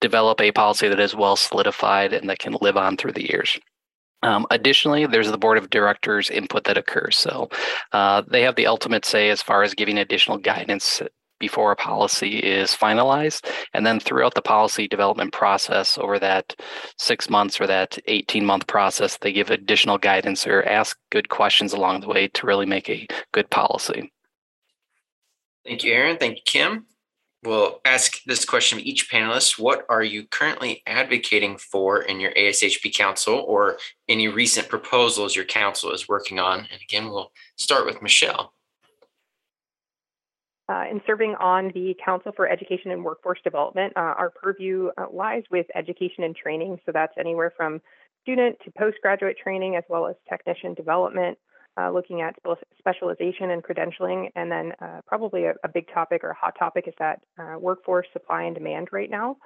develop 0.02 0.42
a 0.42 0.52
policy 0.52 0.88
that 0.88 1.00
is 1.00 1.16
well 1.16 1.36
solidified 1.36 2.14
and 2.14 2.30
that 2.30 2.40
can 2.40 2.58
live 2.62 2.78
on 2.78 2.98
through 2.98 3.14
the 3.14 3.28
years. 3.30 3.60
Um, 4.24 4.48
additionally, 4.50 5.06
there's 5.06 5.32
the 5.32 5.38
board 5.38 5.58
of 5.58 5.70
directors 5.70 6.30
input 6.30 6.64
that 6.64 6.78
occurs. 6.78 7.16
So 7.16 7.50
uh, 7.92 8.24
they 8.28 8.42
have 8.42 8.56
the 8.56 8.68
ultimate 8.68 9.06
say 9.06 9.30
as 9.30 9.42
far 9.42 9.64
as 9.64 9.74
giving 9.74 9.98
additional 9.98 10.38
guidance 10.38 11.02
before 11.40 11.72
a 11.72 11.76
policy 11.76 12.40
is 12.40 12.72
finalized. 12.72 13.50
And 13.74 13.86
then 13.86 14.00
throughout 14.00 14.36
the 14.36 14.42
policy 14.42 14.88
development 14.88 15.34
process 15.34 15.98
over 15.98 16.18
that 16.20 16.56
six 16.98 17.30
months 17.30 17.60
or 17.60 17.68
that 17.68 17.98
18 18.08 18.46
month 18.46 18.68
process, 18.68 19.18
they 19.18 19.34
give 19.34 19.52
additional 19.52 19.98
guidance 19.98 20.48
or 20.48 20.64
ask 20.64 20.98
good 21.12 21.30
questions 21.30 21.74
along 21.74 22.02
the 22.02 22.08
way 22.08 22.28
to 22.30 22.48
really 22.48 22.66
make 22.66 22.90
a 22.90 23.08
good 23.32 23.50
policy. 23.50 24.12
Thank 25.66 25.84
you, 25.84 25.94
Aaron. 25.94 26.18
Thank 26.18 26.38
you, 26.38 26.44
Kim. 26.46 26.86
We'll 27.46 27.80
ask 27.86 28.24
this 28.24 28.44
question 28.44 28.80
of 28.80 28.86
each 28.86 29.10
panelist. 29.10 29.60
What 29.60 29.86
are 29.90 30.04
you 30.04 30.26
currently 30.28 30.82
advocating 30.88 31.58
for 31.58 32.02
in 32.02 32.20
your 32.20 32.32
ASHP 32.34 32.94
council 32.96 33.36
or 33.48 33.78
any 34.10 34.28
recent 34.28 34.68
proposals 34.68 35.36
your 35.36 35.46
council 35.46 35.92
is 35.92 36.10
working 36.10 36.40
on? 36.40 36.60
And 36.60 36.82
again, 36.82 37.10
we'll 37.10 37.32
start 37.58 37.86
with 37.86 38.02
Michelle. 38.02 38.54
Uh, 40.68 40.86
in 40.90 41.00
serving 41.06 41.36
on 41.40 41.72
the 41.76 41.96
Council 42.04 42.32
for 42.36 42.50
Education 42.50 42.90
and 42.90 43.04
Workforce 43.04 43.40
Development, 43.44 43.94
uh, 43.96 44.00
our 44.00 44.32
purview 44.32 44.90
uh, 44.98 45.06
lies 45.14 45.44
with 45.52 45.68
education 45.76 46.24
and 46.24 46.36
training. 46.36 46.80
So 46.88 46.92
that's 46.92 47.14
anywhere 47.20 47.54
from 47.56 47.80
student 48.24 48.58
to 48.66 48.72
postgraduate 48.72 49.38
training, 49.38 49.76
as 49.76 49.84
well 49.90 50.08
as 50.08 50.16
technician 50.28 50.74
development, 50.74 51.38
uh, 51.78 51.92
looking 51.92 52.22
at 52.22 52.36
both 52.44 52.60
specialization 52.78 53.52
and 53.52 53.64
credentialing. 53.64 54.30
And 54.36 54.52
then 54.52 54.74
uh, 54.82 55.02
probably 55.08 55.46
a, 55.46 55.54
a, 55.64 55.68
big 55.68 55.88
topic 55.94 56.24
or 56.24 56.30
a 56.30 56.36
hot 56.36 56.56
topic 56.58 56.86
is 56.88 56.94
that 57.00 57.22
uh, 57.38 57.58
workforce 57.60 58.08
supply 58.14 58.44
and 58.44 58.56
demand 58.56 58.90
right 58.92 59.10
now. 59.10 59.38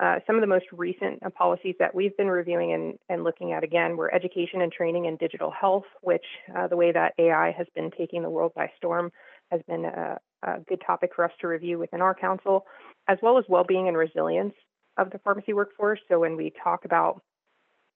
Uh, 0.00 0.18
some 0.26 0.34
of 0.34 0.40
the 0.40 0.46
most 0.46 0.64
recent 0.72 1.22
uh, 1.24 1.30
policies 1.30 1.76
that 1.78 1.94
we've 1.94 2.16
been 2.16 2.28
reviewing 2.28 2.72
and, 2.72 2.98
and, 3.08 3.22
looking 3.22 3.52
at 3.52 3.62
again 3.62 3.96
were 3.96 4.12
education 4.12 4.60
and 4.60 4.72
training 4.72 5.06
and 5.06 5.20
digital 5.20 5.52
health, 5.52 5.84
which 6.00 6.24
uh, 6.56 6.66
the 6.66 6.76
way 6.76 6.90
that 6.90 7.14
AI 7.18 7.52
has 7.52 7.68
been 7.76 7.92
taking 7.96 8.20
the 8.22 8.30
world 8.30 8.50
by 8.56 8.68
storm 8.76 9.12
has 9.52 9.60
been 9.68 9.84
a, 9.84 10.18
a 10.42 10.58
good 10.68 10.82
topic 10.84 11.10
for 11.14 11.24
us 11.24 11.30
to 11.40 11.46
review 11.46 11.78
within 11.78 12.00
our 12.00 12.12
council, 12.14 12.66
as 13.06 13.18
well 13.22 13.38
as 13.38 13.44
well-being 13.48 13.86
and 13.86 13.96
resilience 13.96 14.54
of 14.98 15.10
the 15.10 15.18
pharmacy 15.18 15.52
workforce. 15.52 16.00
So 16.08 16.18
when 16.18 16.36
we 16.36 16.52
talk 16.62 16.84
about 16.84 17.22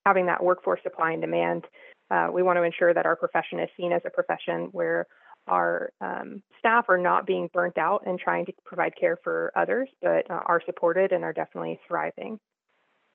having 0.07 0.27
that 0.27 0.43
workforce 0.43 0.81
supply 0.85 1.13
and 1.13 1.21
demand, 1.21 1.65
uh, 2.11 2.29
we 2.33 2.43
want 2.43 2.57
to 2.57 2.63
ensure 2.63 2.93
that 2.95 3.07
our 3.07 3.17
profession 3.17 3.61
is 3.61 3.69
seen 3.77 3.93
as 3.93 4.03
a 4.07 4.11
profession 4.11 4.69
where 4.73 5.07
our 5.47 5.91
um, 6.01 6.43
staff 6.59 6.87
are 6.89 6.99
not 6.99 7.27
being 7.27 7.49
burnt 7.53 7.79
out 7.79 8.03
and 8.07 8.19
trying 8.19 8.47
to 8.47 8.53
provide 8.65 8.93
care 8.99 9.19
for 9.23 9.53
others, 9.57 9.89
but 10.03 10.31
uh, 10.31 10.41
are 10.47 10.63
supported 10.67 11.13
and 11.13 11.25
are 11.25 11.33
definitely 11.33 11.81
thriving. 11.89 12.39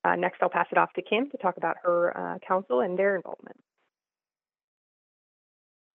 Uh, 0.04 0.16
next, 0.16 0.40
I'll 0.42 0.50
pass 0.50 0.68
it 0.72 0.78
off 0.78 0.92
to 0.94 1.02
Kim 1.02 1.30
to 1.32 1.38
talk 1.38 1.58
about 1.58 1.78
her 1.84 2.18
uh, 2.18 2.40
council 2.46 2.82
and 2.82 2.98
their 2.98 3.16
involvement. 3.16 3.58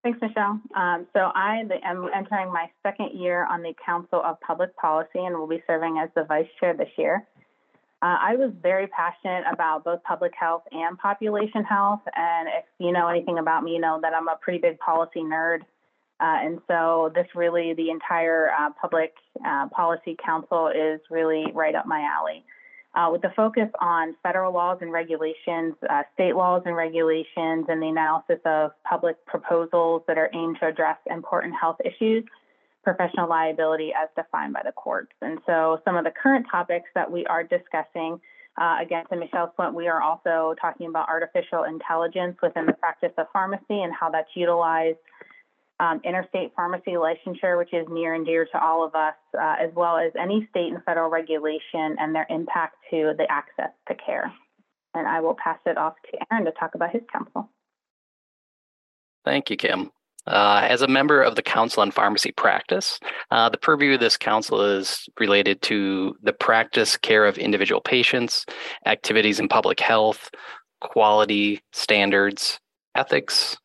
Thanks, 0.02 0.20
Michelle. 0.22 0.60
Um, 0.76 1.06
so 1.12 1.20
I 1.34 1.56
am 1.84 2.08
entering 2.14 2.52
my 2.52 2.70
second 2.82 3.18
year 3.18 3.44
on 3.44 3.62
the 3.62 3.74
Council 3.84 4.22
of 4.24 4.40
Public 4.40 4.74
Policy 4.76 5.18
and 5.18 5.36
will 5.36 5.48
be 5.48 5.62
serving 5.66 6.00
as 6.02 6.08
the 6.14 6.24
vice 6.24 6.46
chair 6.60 6.74
this 6.74 6.88
year. 6.96 7.26
Uh, 8.00 8.16
I 8.20 8.36
was 8.36 8.52
very 8.62 8.86
passionate 8.86 9.44
about 9.52 9.84
both 9.84 10.02
public 10.04 10.32
health 10.38 10.62
and 10.70 10.96
population 10.98 11.64
health. 11.64 12.00
And 12.14 12.48
if 12.48 12.64
you 12.78 12.92
know 12.92 13.08
anything 13.08 13.38
about 13.38 13.64
me, 13.64 13.72
you 13.72 13.80
know 13.80 13.98
that 14.00 14.14
I'm 14.14 14.28
a 14.28 14.36
pretty 14.40 14.60
big 14.60 14.78
policy 14.78 15.20
nerd. 15.20 15.62
Uh, 16.20 16.38
and 16.42 16.60
so 16.68 17.10
this 17.14 17.26
really, 17.34 17.74
the 17.74 17.90
entire 17.90 18.50
uh, 18.50 18.70
public 18.80 19.14
uh, 19.44 19.68
policy 19.68 20.16
council 20.24 20.68
is 20.68 21.00
really 21.10 21.46
right 21.52 21.74
up 21.74 21.86
my 21.86 22.00
alley. 22.00 22.44
Uh, 22.94 23.10
with 23.10 23.22
the 23.22 23.32
focus 23.36 23.68
on 23.80 24.16
federal 24.22 24.52
laws 24.52 24.78
and 24.80 24.92
regulations, 24.92 25.74
uh, 25.90 26.02
state 26.14 26.34
laws 26.34 26.62
and 26.66 26.74
regulations, 26.74 27.66
and 27.68 27.82
the 27.82 27.86
analysis 27.86 28.38
of 28.44 28.70
public 28.88 29.14
proposals 29.26 30.02
that 30.08 30.18
are 30.18 30.30
aimed 30.34 30.56
to 30.60 30.66
address 30.66 30.96
important 31.06 31.54
health 31.60 31.76
issues, 31.84 32.24
professional 32.84 33.28
liability 33.28 33.92
as 33.92 34.08
defined 34.16 34.52
by 34.52 34.62
the 34.64 34.72
courts. 34.72 35.12
And 35.20 35.38
so 35.46 35.80
some 35.84 35.96
of 35.96 36.04
the 36.04 36.10
current 36.10 36.46
topics 36.50 36.88
that 36.94 37.10
we 37.10 37.26
are 37.26 37.42
discussing, 37.42 38.20
uh, 38.60 38.76
again, 38.80 39.04
to 39.10 39.16
Michelle's 39.16 39.50
point, 39.56 39.74
we 39.74 39.88
are 39.88 40.02
also 40.02 40.54
talking 40.60 40.88
about 40.88 41.08
artificial 41.08 41.64
intelligence 41.64 42.36
within 42.42 42.66
the 42.66 42.72
practice 42.72 43.12
of 43.18 43.26
pharmacy 43.32 43.82
and 43.82 43.92
how 43.92 44.10
that's 44.10 44.30
utilized. 44.34 44.98
Um, 45.80 46.00
interstate 46.04 46.52
pharmacy 46.56 46.92
licensure, 46.92 47.56
which 47.56 47.72
is 47.72 47.86
near 47.88 48.14
and 48.14 48.26
dear 48.26 48.46
to 48.46 48.60
all 48.60 48.84
of 48.84 48.96
us, 48.96 49.14
uh, 49.40 49.54
as 49.60 49.70
well 49.76 49.96
as 49.96 50.10
any 50.20 50.44
state 50.50 50.72
and 50.72 50.82
federal 50.82 51.08
regulation 51.08 51.94
and 52.00 52.12
their 52.12 52.26
impact 52.30 52.74
to 52.90 53.14
the 53.16 53.30
access 53.30 53.70
to 53.86 53.94
care. 53.94 54.32
And 54.94 55.06
I 55.06 55.20
will 55.20 55.36
pass 55.36 55.58
it 55.66 55.78
off 55.78 55.94
to 56.10 56.18
Aaron 56.32 56.46
to 56.46 56.52
talk 56.52 56.74
about 56.74 56.90
his 56.90 57.02
council. 57.12 57.48
Thank 59.24 59.50
you, 59.50 59.56
Kim. 59.56 59.92
Uh, 60.28 60.60
as 60.68 60.82
a 60.82 60.88
member 60.88 61.22
of 61.22 61.36
the 61.36 61.42
Council 61.42 61.80
on 61.80 61.90
Pharmacy 61.90 62.32
Practice, 62.32 63.00
uh, 63.30 63.48
the 63.48 63.56
purview 63.56 63.94
of 63.94 64.00
this 64.00 64.18
council 64.18 64.60
is 64.62 65.08
related 65.18 65.62
to 65.62 66.14
the 66.22 66.34
practice 66.34 66.98
care 66.98 67.24
of 67.24 67.38
individual 67.38 67.80
patients, 67.80 68.44
activities 68.84 69.40
in 69.40 69.48
public 69.48 69.80
health, 69.80 70.30
quality 70.82 71.62
standards, 71.72 72.60
ethics, 72.94 73.56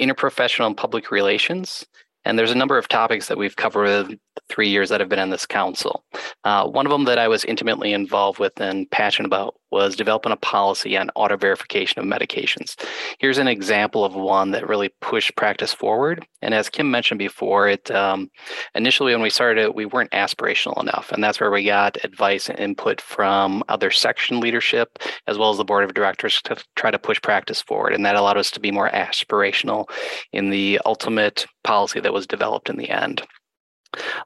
interprofessional 0.00 0.66
and 0.66 0.76
public 0.76 1.10
relations. 1.10 1.86
And 2.24 2.38
there's 2.38 2.52
a 2.52 2.56
number 2.56 2.78
of 2.78 2.88
topics 2.88 3.28
that 3.28 3.38
we've 3.38 3.56
covered 3.56 4.18
three 4.48 4.68
years 4.68 4.88
that 4.88 5.00
I've 5.00 5.08
been 5.08 5.18
in 5.18 5.30
this 5.30 5.46
council. 5.46 6.04
Uh, 6.44 6.66
one 6.66 6.86
of 6.86 6.92
them 6.92 7.04
that 7.04 7.18
I 7.18 7.28
was 7.28 7.44
intimately 7.44 7.92
involved 7.92 8.38
with 8.38 8.60
and 8.60 8.90
passionate 8.90 9.26
about 9.26 9.54
was 9.70 9.96
developing 9.96 10.32
a 10.32 10.36
policy 10.36 10.96
on 10.98 11.10
auto 11.14 11.36
verification 11.36 11.98
of 11.98 12.04
medications. 12.04 12.76
Here's 13.18 13.38
an 13.38 13.48
example 13.48 14.04
of 14.04 14.14
one 14.14 14.50
that 14.50 14.68
really 14.68 14.90
pushed 15.00 15.34
practice 15.34 15.72
forward. 15.72 16.26
And 16.42 16.52
as 16.52 16.68
Kim 16.68 16.90
mentioned 16.90 17.18
before, 17.18 17.68
it 17.68 17.90
um, 17.90 18.30
initially 18.74 19.12
when 19.14 19.22
we 19.22 19.30
started 19.30 19.62
it, 19.62 19.74
we 19.74 19.86
weren't 19.86 20.10
aspirational 20.10 20.80
enough, 20.80 21.10
and 21.10 21.24
that's 21.24 21.40
where 21.40 21.50
we 21.50 21.64
got 21.64 22.04
advice 22.04 22.50
and 22.50 22.58
input 22.58 23.00
from 23.00 23.64
other 23.68 23.90
section 23.90 24.40
leadership 24.40 24.98
as 25.26 25.38
well 25.38 25.50
as 25.50 25.56
the 25.56 25.64
board 25.64 25.84
of 25.84 25.94
directors 25.94 26.42
to 26.42 26.56
try 26.76 26.90
to 26.90 26.98
push 26.98 27.20
practice 27.22 27.62
forward, 27.62 27.94
and 27.94 28.04
that 28.04 28.16
allowed 28.16 28.36
us 28.36 28.50
to 28.50 28.60
be 28.60 28.70
more 28.70 28.90
aspirational 28.90 29.88
in 30.32 30.50
the 30.50 30.78
ultimate 30.84 31.46
policy 31.64 32.00
that 32.00 32.12
was 32.12 32.26
developed 32.26 32.68
in 32.68 32.76
the 32.76 32.90
end. 32.90 33.22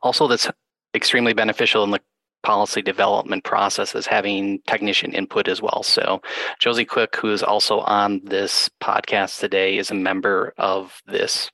Also, 0.03 0.29
that's 0.29 0.49
extremely 0.95 1.33
beneficial 1.33 1.85
in 1.85 1.91
the 1.91 2.01
policy 2.43 2.81
development 2.81 3.43
process 3.43 3.95
is 3.97 4.07
having 4.07 4.61
technician 4.69 5.13
input 5.13 5.49
as 5.49 5.61
well. 5.61 5.83
So 5.83 6.23
Josie 6.61 6.85
Quick, 6.85 7.17
who 7.17 7.33
is 7.33 7.43
also 7.43 7.81
on 7.81 8.21
this 8.23 8.71
podcast 8.81 9.41
today, 9.41 9.79
is 9.79 9.91
a 9.91 9.95
member 9.95 10.55
of 10.57 11.03
this 11.07 11.51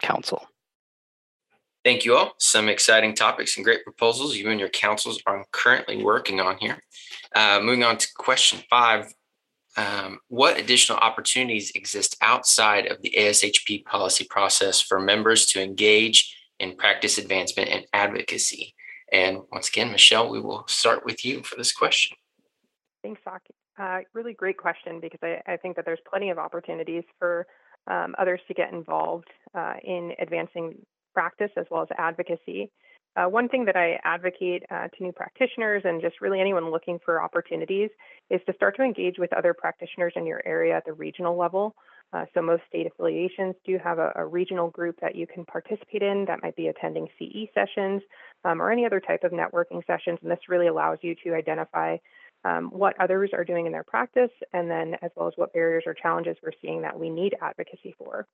council. 0.00 0.48
Thank 1.84 2.04
you 2.04 2.16
all. 2.16 2.34
Some 2.38 2.68
exciting 2.68 3.14
topics 3.14 3.56
and 3.56 3.64
great 3.64 3.84
proposals 3.84 4.36
you 4.36 4.48
and 4.50 4.58
your 4.58 4.70
councils 4.70 5.22
are 5.26 5.44
currently 5.52 6.02
working 6.02 6.40
on 6.40 6.56
here. 6.56 6.82
Uh, 7.34 7.60
moving 7.62 7.84
on 7.84 7.98
to 7.98 8.08
question 8.16 8.60
five. 8.70 9.12
Um, 9.76 10.20
what 10.28 10.58
additional 10.58 10.98
opportunities 10.98 11.70
exist 11.72 12.16
outside 12.22 12.86
of 12.86 13.02
the 13.02 13.14
ASHP 13.16 13.84
policy 13.84 14.24
process 14.24 14.80
for 14.80 14.98
members 14.98 15.44
to 15.46 15.62
engage 15.62 16.34
in 16.58 16.76
practice 16.76 17.18
advancement 17.18 17.68
and 17.68 17.86
advocacy? 17.92 18.74
And 19.12 19.40
once 19.52 19.68
again, 19.68 19.92
Michelle, 19.92 20.28
we 20.28 20.40
will 20.40 20.64
start 20.66 21.04
with 21.04 21.24
you 21.24 21.42
for 21.42 21.56
this 21.56 21.72
question. 21.72 22.16
Thanks, 23.02 23.20
Doc. 23.24 23.42
Uh, 23.78 23.98
really 24.14 24.32
great 24.32 24.56
question 24.56 25.00
because 25.00 25.20
I, 25.22 25.40
I, 25.46 25.56
think 25.58 25.76
that 25.76 25.84
there's 25.84 26.00
plenty 26.10 26.30
of 26.30 26.38
opportunities 26.38 27.04
for 27.18 27.46
um, 27.86 28.14
others 28.18 28.40
to 28.48 28.54
get 28.54 28.72
involved 28.72 29.28
uh, 29.54 29.74
in 29.84 30.12
advancing 30.18 30.74
practice 31.14 31.50
as 31.56 31.66
well 31.70 31.82
as 31.82 31.88
advocacy. 31.98 32.70
Uh, 33.16 33.26
one 33.28 33.48
thing 33.48 33.64
that 33.64 33.76
I 33.76 33.98
advocate 34.04 34.62
uh, 34.70 34.88
to 34.88 35.02
new 35.02 35.12
practitioners 35.12 35.82
and 35.84 36.02
just 36.02 36.20
really 36.20 36.40
anyone 36.40 36.70
looking 36.70 36.98
for 37.04 37.22
opportunities 37.22 37.88
is 38.28 38.40
to 38.46 38.54
start 38.54 38.76
to 38.76 38.82
engage 38.82 39.18
with 39.18 39.32
other 39.32 39.54
practitioners 39.54 40.12
in 40.16 40.26
your 40.26 40.42
area 40.44 40.76
at 40.76 40.84
the 40.84 40.92
regional 40.92 41.36
level. 41.36 41.74
Uh, 42.12 42.24
so 42.34 42.40
most 42.40 42.62
state 42.68 42.86
affiliations 42.86 43.54
do 43.64 43.78
have 43.82 43.98
a, 43.98 44.12
a, 44.14 44.24
regional 44.24 44.70
group 44.70 44.96
that 45.00 45.16
you 45.16 45.26
can 45.26 45.44
participate 45.44 46.02
in 46.02 46.24
that 46.26 46.42
might 46.42 46.54
be 46.54 46.68
attending 46.68 47.08
CE 47.18 47.48
sessions 47.52 48.00
um, 48.44 48.62
or 48.62 48.70
any 48.70 48.86
other 48.86 49.00
type 49.00 49.24
of 49.24 49.32
networking 49.32 49.84
sessions. 49.86 50.18
And 50.22 50.30
this 50.30 50.38
really 50.48 50.68
allows 50.68 50.98
you 51.02 51.16
to 51.24 51.34
identify 51.34 51.96
um, 52.44 52.66
what 52.70 52.94
others 53.00 53.30
are 53.32 53.44
doing 53.44 53.66
in 53.66 53.72
their 53.72 53.84
practice 53.84 54.30
and 54.52 54.70
then 54.70 54.94
as 55.02 55.10
well 55.16 55.26
as 55.26 55.34
what 55.36 55.52
barriers 55.52 55.82
or 55.84 55.94
challenges 55.94 56.36
we're 56.42 56.52
seeing 56.62 56.82
that 56.82 56.98
we 56.98 57.10
need 57.10 57.34
advocacy 57.42 57.94
for. 57.98 58.26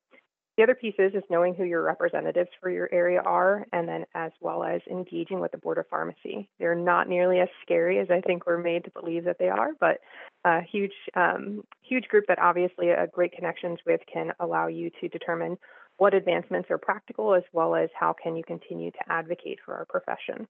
The 0.56 0.62
other 0.62 0.74
piece 0.74 0.94
is, 0.98 1.14
is 1.14 1.22
knowing 1.30 1.54
who 1.54 1.64
your 1.64 1.82
representatives 1.82 2.50
for 2.60 2.68
your 2.68 2.88
area 2.92 3.22
are, 3.22 3.66
and 3.72 3.88
then 3.88 4.04
as 4.14 4.32
well 4.40 4.64
as 4.64 4.82
engaging 4.90 5.40
with 5.40 5.50
the 5.52 5.58
Board 5.58 5.78
of 5.78 5.88
Pharmacy. 5.88 6.48
They're 6.58 6.74
not 6.74 7.08
nearly 7.08 7.40
as 7.40 7.48
scary 7.62 7.98
as 8.00 8.08
I 8.10 8.20
think 8.20 8.46
we're 8.46 8.58
made 8.58 8.84
to 8.84 8.90
believe 8.90 9.24
that 9.24 9.38
they 9.38 9.48
are, 9.48 9.70
but 9.80 10.00
a 10.44 10.60
huge, 10.60 10.92
um, 11.16 11.64
huge 11.80 12.06
group 12.08 12.26
that 12.28 12.38
obviously 12.38 12.90
a 12.90 13.06
great 13.06 13.32
connections 13.32 13.78
with 13.86 14.00
can 14.12 14.32
allow 14.40 14.66
you 14.66 14.90
to 15.00 15.08
determine 15.08 15.56
what 15.96 16.12
advancements 16.12 16.70
are 16.70 16.78
practical 16.78 17.34
as 17.34 17.44
well 17.52 17.74
as 17.74 17.88
how 17.98 18.12
can 18.12 18.36
you 18.36 18.42
continue 18.44 18.90
to 18.90 18.98
advocate 19.08 19.58
for 19.64 19.74
our 19.74 19.86
profession. 19.86 20.46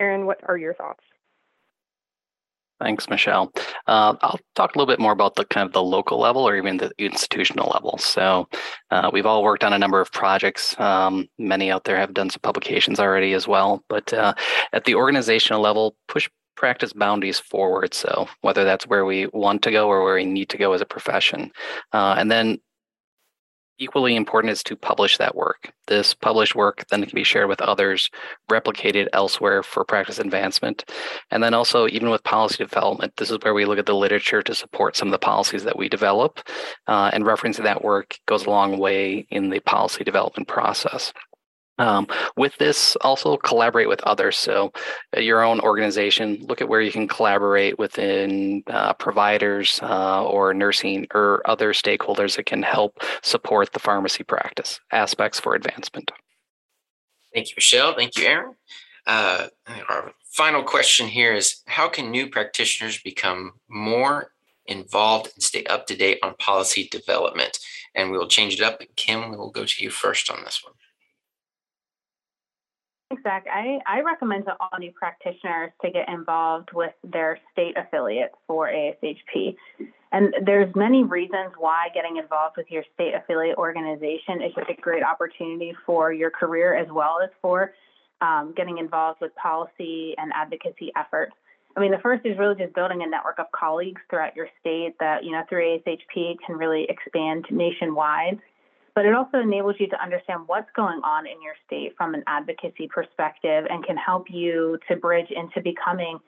Aaron, 0.00 0.26
what 0.26 0.40
are 0.48 0.58
your 0.58 0.74
thoughts? 0.74 1.02
Thanks, 2.80 3.10
Michelle. 3.10 3.52
Uh, 3.86 4.16
I'll 4.22 4.40
talk 4.54 4.74
a 4.74 4.78
little 4.78 4.90
bit 4.90 5.00
more 5.00 5.12
about 5.12 5.34
the 5.34 5.44
kind 5.44 5.66
of 5.66 5.74
the 5.74 5.82
local 5.82 6.18
level 6.18 6.48
or 6.48 6.56
even 6.56 6.78
the 6.78 6.90
institutional 6.98 7.68
level. 7.68 7.98
So 7.98 8.48
uh, 8.90 9.10
we've 9.12 9.26
all 9.26 9.42
worked 9.42 9.64
on 9.64 9.74
a 9.74 9.78
number 9.78 10.00
of 10.00 10.10
projects. 10.12 10.78
Um, 10.80 11.28
many 11.38 11.70
out 11.70 11.84
there 11.84 11.98
have 11.98 12.14
done 12.14 12.30
some 12.30 12.40
publications 12.42 12.98
already 12.98 13.34
as 13.34 13.46
well. 13.46 13.84
But 13.90 14.12
uh, 14.14 14.32
at 14.72 14.84
the 14.86 14.94
organizational 14.94 15.60
level, 15.60 15.94
push 16.08 16.28
practice 16.56 16.94
boundaries 16.94 17.38
forward. 17.38 17.92
So 17.92 18.28
whether 18.40 18.64
that's 18.64 18.86
where 18.86 19.04
we 19.04 19.26
want 19.26 19.62
to 19.62 19.70
go 19.70 19.88
or 19.88 20.02
where 20.02 20.14
we 20.14 20.24
need 20.24 20.48
to 20.50 20.58
go 20.58 20.72
as 20.72 20.80
a 20.80 20.86
profession. 20.86 21.50
Uh, 21.92 22.14
and 22.16 22.30
then 22.30 22.58
equally 23.80 24.14
important 24.14 24.52
is 24.52 24.62
to 24.64 24.76
publish 24.76 25.16
that 25.16 25.34
work. 25.34 25.72
This 25.88 26.14
published 26.14 26.54
work 26.54 26.84
then 26.90 27.04
can 27.04 27.16
be 27.16 27.24
shared 27.24 27.48
with 27.48 27.60
others, 27.60 28.10
replicated 28.48 29.08
elsewhere 29.12 29.62
for 29.62 29.84
practice 29.84 30.20
advancement. 30.20 30.84
And 31.30 31.42
then 31.42 31.54
also, 31.54 31.88
even 31.88 32.10
with 32.10 32.22
policy 32.22 32.58
development, 32.58 33.14
this 33.16 33.30
is 33.30 33.38
where 33.42 33.54
we 33.54 33.64
look 33.64 33.78
at 33.78 33.86
the 33.86 33.94
literature 33.94 34.42
to 34.42 34.54
support 34.54 34.96
some 34.96 35.08
of 35.08 35.12
the 35.12 35.18
policies 35.18 35.64
that 35.64 35.78
we 35.78 35.88
develop. 35.88 36.40
Uh, 36.86 37.10
and 37.12 37.24
referencing 37.24 37.64
that 37.64 37.82
work 37.82 38.16
goes 38.26 38.46
a 38.46 38.50
long 38.50 38.78
way 38.78 39.26
in 39.30 39.50
the 39.50 39.60
policy 39.60 40.04
development 40.04 40.46
process. 40.46 41.12
Um, 41.80 42.06
with 42.36 42.54
this, 42.58 42.94
also 43.00 43.38
collaborate 43.38 43.88
with 43.88 44.02
others. 44.02 44.36
So, 44.36 44.70
uh, 45.16 45.20
your 45.20 45.42
own 45.42 45.60
organization, 45.60 46.44
look 46.46 46.60
at 46.60 46.68
where 46.68 46.82
you 46.82 46.92
can 46.92 47.08
collaborate 47.08 47.78
within 47.78 48.62
uh, 48.66 48.92
providers 48.92 49.80
uh, 49.82 50.22
or 50.24 50.52
nursing 50.52 51.06
or 51.14 51.40
other 51.46 51.72
stakeholders 51.72 52.36
that 52.36 52.44
can 52.44 52.62
help 52.62 52.98
support 53.22 53.72
the 53.72 53.78
pharmacy 53.78 54.24
practice 54.24 54.78
aspects 54.92 55.40
for 55.40 55.54
advancement. 55.54 56.10
Thank 57.32 57.48
you, 57.48 57.54
Michelle. 57.56 57.94
Thank 57.94 58.18
you, 58.18 58.26
Aaron. 58.26 58.56
Uh, 59.06 59.46
our 59.88 60.12
final 60.32 60.62
question 60.62 61.08
here 61.08 61.34
is 61.34 61.62
How 61.66 61.88
can 61.88 62.10
new 62.10 62.28
practitioners 62.28 63.00
become 63.00 63.52
more 63.70 64.32
involved 64.66 65.30
and 65.34 65.42
stay 65.42 65.64
up 65.64 65.86
to 65.86 65.96
date 65.96 66.18
on 66.22 66.34
policy 66.34 66.88
development? 66.90 67.58
And 67.94 68.10
we 68.10 68.18
will 68.18 68.28
change 68.28 68.52
it 68.54 68.60
up. 68.60 68.82
Kim, 68.96 69.30
we 69.30 69.36
will 69.38 69.50
go 69.50 69.64
to 69.64 69.82
you 69.82 69.88
first 69.88 70.30
on 70.30 70.44
this 70.44 70.62
one. 70.62 70.74
Zach. 73.22 73.46
I, 73.52 73.78
I 73.86 74.00
recommend 74.00 74.44
to 74.46 74.56
all 74.60 74.78
new 74.78 74.92
practitioners 74.92 75.70
to 75.82 75.90
get 75.90 76.08
involved 76.08 76.70
with 76.72 76.92
their 77.04 77.38
state 77.52 77.76
affiliate 77.76 78.32
for 78.46 78.68
ASHP. 78.68 79.56
And 80.12 80.34
there's 80.44 80.74
many 80.74 81.04
reasons 81.04 81.52
why 81.56 81.88
getting 81.94 82.16
involved 82.16 82.56
with 82.56 82.66
your 82.70 82.82
state 82.94 83.14
affiliate 83.14 83.58
organization 83.58 84.42
is 84.42 84.52
just 84.54 84.68
a 84.70 84.80
great 84.80 85.02
opportunity 85.02 85.72
for 85.86 86.12
your 86.12 86.30
career 86.30 86.74
as 86.76 86.88
well 86.90 87.18
as 87.22 87.30
for 87.40 87.72
um, 88.20 88.52
getting 88.56 88.78
involved 88.78 89.20
with 89.20 89.34
policy 89.36 90.14
and 90.18 90.32
advocacy 90.34 90.90
efforts. 90.96 91.32
I 91.76 91.80
mean, 91.80 91.92
the 91.92 91.98
first 91.98 92.26
is 92.26 92.36
really 92.36 92.56
just 92.56 92.74
building 92.74 93.02
a 93.02 93.06
network 93.06 93.38
of 93.38 93.46
colleagues 93.52 94.00
throughout 94.10 94.34
your 94.34 94.48
state 94.60 94.94
that, 94.98 95.22
you 95.24 95.30
know, 95.30 95.42
through 95.48 95.78
ASHP 95.78 96.36
can 96.44 96.56
really 96.56 96.86
expand 96.88 97.46
nationwide 97.50 98.40
but 98.94 99.06
it 99.06 99.14
also 99.14 99.38
enables 99.38 99.76
you 99.78 99.86
to 99.88 100.02
understand 100.02 100.42
what's 100.46 100.70
going 100.74 101.00
on 101.04 101.26
in 101.26 101.40
your 101.42 101.54
state 101.66 101.94
from 101.96 102.14
an 102.14 102.22
advocacy 102.26 102.88
perspective 102.88 103.66
and 103.70 103.84
can 103.84 103.96
help 103.96 104.26
you 104.30 104.78
to 104.88 104.96
bridge 104.96 105.30
into 105.30 105.60
becoming 105.62 106.18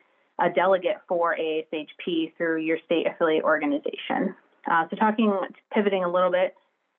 a 0.41 0.51
delegate 0.51 0.99
for 1.09 1.37
ASHP 1.37 2.37
through 2.37 2.61
your 2.61 2.79
state 2.85 3.07
affiliate 3.07 3.45
organization. 3.45 4.35
Uh, 4.71 4.85
so, 4.91 4.97
talking, 4.97 5.33
pivoting 5.73 6.05
a 6.05 6.11
little 6.11 6.31
bit, 6.31 6.55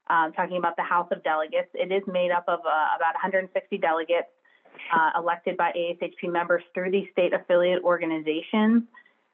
uh, 0.09 0.29
talking 0.31 0.57
about 0.57 0.75
the 0.75 0.83
House 0.83 1.07
of 1.11 1.23
Delegates, 1.23 1.69
it 1.73 1.91
is 1.91 2.03
made 2.07 2.31
up 2.31 2.43
of 2.47 2.59
uh, 2.59 2.95
about 2.95 3.13
160 3.13 3.77
delegates 3.77 4.27
uh, 4.93 5.11
elected 5.17 5.57
by 5.57 5.71
ASHP 5.71 6.31
members 6.31 6.63
through 6.73 6.91
these 6.91 7.07
state 7.11 7.33
affiliate 7.33 7.83
organizations. 7.83 8.83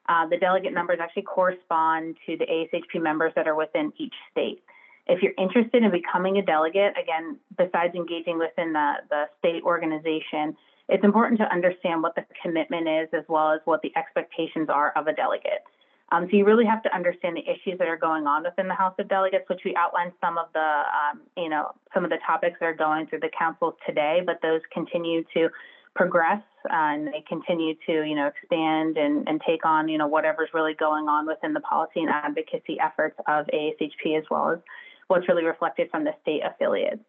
Uh, 0.08 0.26
the 0.26 0.36
delegate 0.38 0.72
numbers 0.72 0.98
actually 1.00 1.22
correspond 1.22 2.16
to 2.26 2.36
the 2.36 2.46
ASHP 2.46 3.02
members 3.02 3.32
that 3.36 3.46
are 3.46 3.54
within 3.54 3.92
each 3.98 4.14
state. 4.30 4.62
If 5.06 5.22
you're 5.22 5.34
interested 5.38 5.82
in 5.82 5.90
becoming 5.90 6.38
a 6.38 6.42
delegate, 6.42 6.94
again, 7.00 7.38
besides 7.56 7.94
engaging 7.94 8.38
within 8.38 8.72
the, 8.72 8.94
the 9.08 9.24
state 9.38 9.62
organization, 9.62 10.56
it's 10.88 11.04
important 11.04 11.40
to 11.40 11.52
understand 11.52 12.02
what 12.02 12.14
the 12.14 12.24
commitment 12.42 12.88
is 12.88 13.08
as 13.12 13.24
well 13.28 13.52
as 13.52 13.60
what 13.64 13.80
the 13.82 13.92
expectations 13.96 14.68
are 14.68 14.92
of 14.96 15.06
a 15.06 15.12
delegate. 15.12 15.64
Um, 16.12 16.26
so 16.28 16.36
you 16.36 16.44
really 16.44 16.66
have 16.66 16.82
to 16.82 16.94
understand 16.94 17.36
the 17.36 17.48
issues 17.48 17.78
that 17.78 17.86
are 17.86 17.96
going 17.96 18.26
on 18.26 18.42
within 18.42 18.66
the 18.66 18.74
House 18.74 18.94
of 18.98 19.08
Delegates, 19.08 19.48
which 19.48 19.60
we 19.64 19.76
outlined 19.76 20.12
some 20.20 20.38
of 20.38 20.46
the, 20.52 20.58
um, 20.60 21.20
you 21.36 21.48
know, 21.48 21.70
some 21.94 22.02
of 22.02 22.10
the 22.10 22.18
topics 22.26 22.58
that 22.58 22.66
are 22.66 22.74
going 22.74 23.06
through 23.06 23.20
the 23.20 23.30
council 23.38 23.76
today, 23.86 24.20
but 24.26 24.40
those 24.42 24.60
continue 24.72 25.22
to 25.34 25.48
progress 25.94 26.42
uh, 26.68 26.74
and 26.74 27.08
they 27.08 27.22
continue 27.28 27.74
to, 27.86 28.02
you 28.02 28.16
know, 28.16 28.26
expand 28.26 28.96
and, 28.96 29.28
and 29.28 29.40
take 29.46 29.64
on, 29.64 29.88
you 29.88 29.98
know, 29.98 30.08
whatever's 30.08 30.48
really 30.52 30.74
going 30.74 31.08
on 31.08 31.26
within 31.26 31.52
the 31.52 31.60
policy 31.60 32.00
and 32.00 32.10
advocacy 32.10 32.78
efforts 32.80 33.16
of 33.28 33.46
ASHP 33.46 34.18
as 34.18 34.24
well 34.30 34.50
as 34.50 34.58
what's 35.10 35.28
really 35.28 35.44
reflected 35.44 35.90
from 35.90 36.04
the 36.04 36.12
state 36.22 36.42
affiliates. 36.44 37.02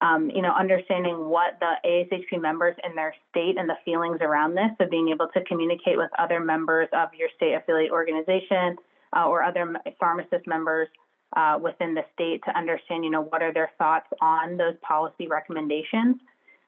Um, 0.00 0.30
you 0.30 0.42
know, 0.42 0.52
understanding 0.52 1.28
what 1.28 1.58
the 1.60 1.74
ASHP 1.84 2.40
members 2.40 2.76
in 2.84 2.94
their 2.94 3.14
state 3.30 3.56
and 3.58 3.68
the 3.68 3.76
feelings 3.84 4.18
around 4.20 4.54
this, 4.54 4.70
so 4.78 4.86
being 4.88 5.08
able 5.08 5.26
to 5.34 5.42
communicate 5.44 5.96
with 5.96 6.10
other 6.18 6.38
members 6.38 6.88
of 6.92 7.08
your 7.18 7.28
state 7.36 7.54
affiliate 7.54 7.90
organization 7.90 8.76
uh, 9.16 9.26
or 9.26 9.42
other 9.42 9.74
pharmacist 9.98 10.46
members 10.46 10.88
uh, 11.36 11.58
within 11.60 11.94
the 11.94 12.04
state 12.14 12.40
to 12.44 12.56
understand, 12.56 13.04
you 13.04 13.10
know, 13.10 13.22
what 13.22 13.42
are 13.42 13.52
their 13.52 13.70
thoughts 13.76 14.06
on 14.20 14.56
those 14.56 14.74
policy 14.82 15.26
recommendations. 15.26 16.16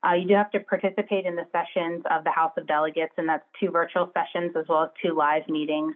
Uh, 0.04 0.14
you 0.14 0.26
do 0.26 0.34
have 0.34 0.50
to 0.50 0.60
participate 0.60 1.24
in 1.24 1.36
the 1.36 1.46
sessions 1.52 2.02
of 2.10 2.24
the 2.24 2.30
House 2.30 2.52
of 2.56 2.66
Delegates, 2.66 3.12
and 3.16 3.28
that's 3.28 3.44
two 3.60 3.70
virtual 3.70 4.10
sessions 4.12 4.52
as 4.58 4.64
well 4.68 4.84
as 4.84 4.90
two 5.00 5.14
live 5.14 5.46
meetings 5.48 5.94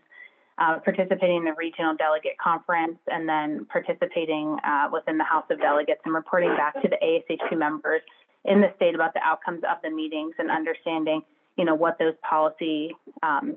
uh, 0.59 0.79
participating 0.85 1.39
in 1.39 1.45
the 1.45 1.55
regional 1.59 1.97
delegate 1.97 2.39
conference, 2.43 2.99
and 3.09 3.29
then 3.29 3.67
participating 3.71 4.57
uh, 4.65 4.89
within 4.93 5.19
the 5.19 5.25
House 5.25 5.45
of 5.51 5.61
Delegates 5.61 6.01
and 6.05 6.15
reporting 6.15 6.55
back 6.57 6.75
to 6.81 6.89
the 6.89 6.97
ASHP 7.03 7.59
members 7.59 8.03
in 8.45 8.61
the 8.61 8.73
state 8.77 8.95
about 8.95 9.15
the 9.15 9.21
outcomes 9.25 9.63
of 9.69 9.79
the 9.83 9.91
meetings 9.91 10.35
and 10.39 10.51
understanding, 10.51 11.23
you 11.57 11.65
know, 11.65 11.75
what 11.75 11.99
those 11.99 12.15
policy 12.29 12.95
um, 13.23 13.57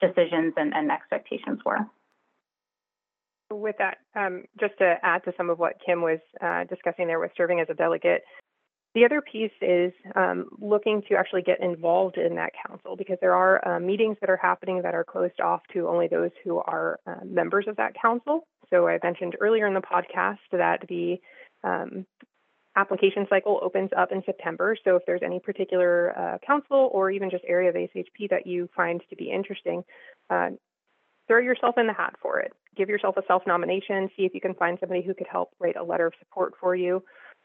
decisions 0.00 0.54
and, 0.56 0.74
and, 0.74 0.90
expectations 0.90 1.60
were. 1.64 1.78
With 3.50 3.76
that, 3.78 3.98
um, 4.16 4.44
just 4.58 4.76
to 4.78 4.96
add 5.02 5.22
to 5.24 5.32
some 5.36 5.50
of 5.50 5.58
what 5.58 5.74
Kim 5.84 6.00
was 6.00 6.18
uh, 6.42 6.64
discussing 6.64 7.06
there 7.06 7.20
with 7.20 7.30
serving 7.36 7.60
as 7.60 7.68
a 7.70 7.74
delegate, 7.74 8.22
the 8.94 9.04
other 9.04 9.22
piece 9.22 9.52
is 9.62 9.92
um, 10.14 10.48
looking 10.60 11.02
to 11.08 11.14
actually 11.14 11.42
get 11.42 11.60
involved 11.60 12.18
in 12.18 12.34
that 12.36 12.52
council 12.66 12.94
because 12.96 13.16
there 13.20 13.34
are 13.34 13.66
uh, 13.66 13.80
meetings 13.80 14.18
that 14.20 14.28
are 14.28 14.36
happening 14.36 14.82
that 14.82 14.94
are 14.94 15.04
closed 15.04 15.40
off 15.40 15.62
to 15.72 15.88
only 15.88 16.08
those 16.08 16.30
who 16.44 16.58
are 16.58 17.00
uh, 17.06 17.24
members 17.24 17.66
of 17.68 17.76
that 17.76 17.94
council. 18.00 18.46
So 18.68 18.88
I 18.88 18.98
mentioned 19.02 19.36
earlier 19.40 19.66
in 19.66 19.74
the 19.74 19.80
podcast 19.80 20.38
that 20.52 20.84
the 20.88 21.18
um, 21.64 22.06
application 22.76 23.26
cycle 23.28 23.60
opens 23.62 23.90
up 23.96 24.12
in 24.12 24.22
September. 24.24 24.76
So 24.84 24.96
if 24.96 25.02
there's 25.06 25.22
any 25.24 25.40
particular 25.40 26.18
uh, 26.18 26.38
council 26.46 26.90
or 26.92 27.10
even 27.10 27.30
just 27.30 27.44
area 27.46 27.70
of 27.70 27.74
ASHP 27.74 28.30
that 28.30 28.46
you 28.46 28.68
find 28.76 29.02
to 29.08 29.16
be 29.16 29.30
interesting, 29.30 29.84
uh, 30.30 30.50
throw 31.28 31.38
yourself 31.38 31.76
in 31.78 31.86
the 31.86 31.92
hat 31.92 32.14
for 32.20 32.40
it. 32.40 32.52
Give 32.76 32.88
yourself 32.88 33.16
a 33.16 33.22
self 33.26 33.42
nomination, 33.46 34.08
see 34.16 34.24
if 34.24 34.34
you 34.34 34.40
can 34.40 34.54
find 34.54 34.78
somebody 34.80 35.02
who 35.02 35.14
could 35.14 35.26
help 35.30 35.50
write 35.58 35.76
a 35.76 35.84
letter 35.84 36.06
of 36.06 36.14
support 36.18 36.54
for 36.60 36.74
you. 36.74 37.02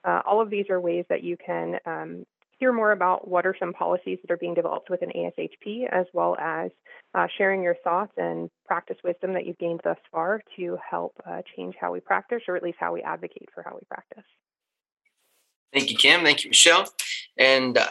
Uh, 0.08 0.22
all 0.26 0.42
of 0.42 0.50
these 0.50 0.70
are 0.70 0.80
ways 0.80 1.04
that 1.10 1.22
you 1.22 1.36
can 1.46 1.76
um, 1.86 2.24
hear 2.60 2.72
more 2.72 2.94
about 2.94 3.28
what 3.28 3.46
are 3.46 3.56
some 3.60 3.74
policies 3.74 4.18
that 4.22 4.32
are 4.32 4.38
being 4.38 4.54
developed 4.54 4.90
within 4.90 5.10
ASHP, 5.10 5.88
as 5.92 6.06
well 6.14 6.38
as 6.40 6.72
uh, 7.14 7.28
sharing 7.38 7.62
your 7.62 7.76
thoughts 7.84 8.14
and 8.18 8.50
practice 8.66 8.98
wisdom 9.04 9.34
that 9.34 9.46
you've 9.46 9.58
gained 9.58 9.82
thus 9.84 9.98
far 10.12 10.42
to 10.56 10.78
help 10.90 11.14
uh, 11.30 11.42
change 11.56 11.76
how 11.80 11.92
we 11.92 12.00
practice, 12.00 12.42
or 12.48 12.56
at 12.56 12.64
least 12.64 12.78
how 12.80 12.94
we 12.94 13.02
advocate 13.02 13.50
for 13.54 13.64
how 13.64 13.74
we 13.74 13.82
practice. 13.90 14.24
Thank 15.74 15.92
you, 15.92 15.98
Kim. 15.98 16.22
Thank 16.22 16.46
you, 16.46 16.50
Michelle. 16.50 16.88
And 17.38 17.78
uh, 17.78 17.90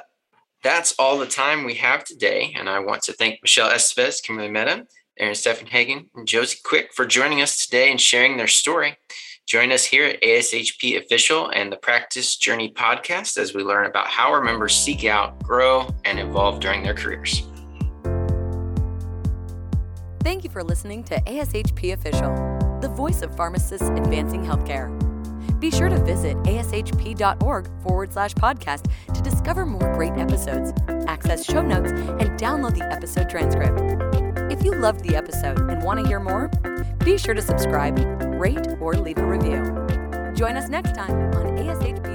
that's 0.64 0.94
all 0.98 1.18
the 1.18 1.26
time 1.26 1.64
we 1.64 1.74
have 1.74 2.02
today. 2.04 2.54
And 2.56 2.68
I 2.68 2.78
want 2.78 3.02
to 3.02 3.12
thank 3.12 3.40
Michelle 3.42 3.70
Estevez, 3.70 4.22
Kimberly 4.22 4.48
Mehta, 4.48 4.86
Aaron 5.18 5.34
Steffenhagen, 5.34 6.08
and 6.14 6.26
Josie 6.26 6.58
Quick 6.64 6.94
for 6.94 7.06
joining 7.06 7.42
us 7.42 7.64
today 7.64 7.90
and 7.90 8.00
sharing 8.00 8.38
their 8.38 8.46
story. 8.46 8.96
Join 9.46 9.70
us 9.70 9.84
here 9.84 10.04
at 10.04 10.20
ASHP 10.22 11.00
Official 11.00 11.50
and 11.50 11.70
the 11.70 11.76
Practice 11.76 12.36
Journey 12.36 12.72
podcast 12.72 13.38
as 13.38 13.54
we 13.54 13.62
learn 13.62 13.86
about 13.86 14.08
how 14.08 14.32
our 14.32 14.42
members 14.42 14.74
seek 14.74 15.04
out, 15.04 15.40
grow, 15.40 15.88
and 16.04 16.18
evolve 16.18 16.58
during 16.58 16.82
their 16.82 16.94
careers. 16.94 17.42
Thank 20.24 20.42
you 20.42 20.50
for 20.50 20.64
listening 20.64 21.04
to 21.04 21.20
ASHP 21.20 21.92
Official, 21.92 22.34
the 22.80 22.88
voice 22.88 23.22
of 23.22 23.36
pharmacists 23.36 23.88
advancing 23.88 24.44
healthcare. 24.44 24.90
Be 25.60 25.70
sure 25.70 25.88
to 25.88 26.02
visit 26.02 26.36
ashp.org 26.38 27.70
forward 27.84 28.12
slash 28.12 28.34
podcast 28.34 28.90
to 29.14 29.22
discover 29.22 29.64
more 29.64 29.94
great 29.94 30.14
episodes, 30.14 30.72
access 31.06 31.44
show 31.44 31.62
notes, 31.62 31.92
and 31.92 32.36
download 32.38 32.76
the 32.76 32.84
episode 32.92 33.30
transcript. 33.30 33.78
If 34.50 34.64
you 34.64 34.74
loved 34.74 35.04
the 35.04 35.14
episode 35.14 35.60
and 35.60 35.84
want 35.84 36.00
to 36.00 36.06
hear 36.06 36.18
more, 36.18 36.50
be 37.04 37.16
sure 37.16 37.34
to 37.34 37.42
subscribe, 37.42 37.96
rate, 38.36 38.66
or 38.80 38.94
leave 38.94 39.18
a 39.18 39.26
review. 39.26 39.62
Join 40.34 40.56
us 40.56 40.68
next 40.68 40.94
time 40.94 41.16
on 41.34 41.56
ASHP 41.56 42.05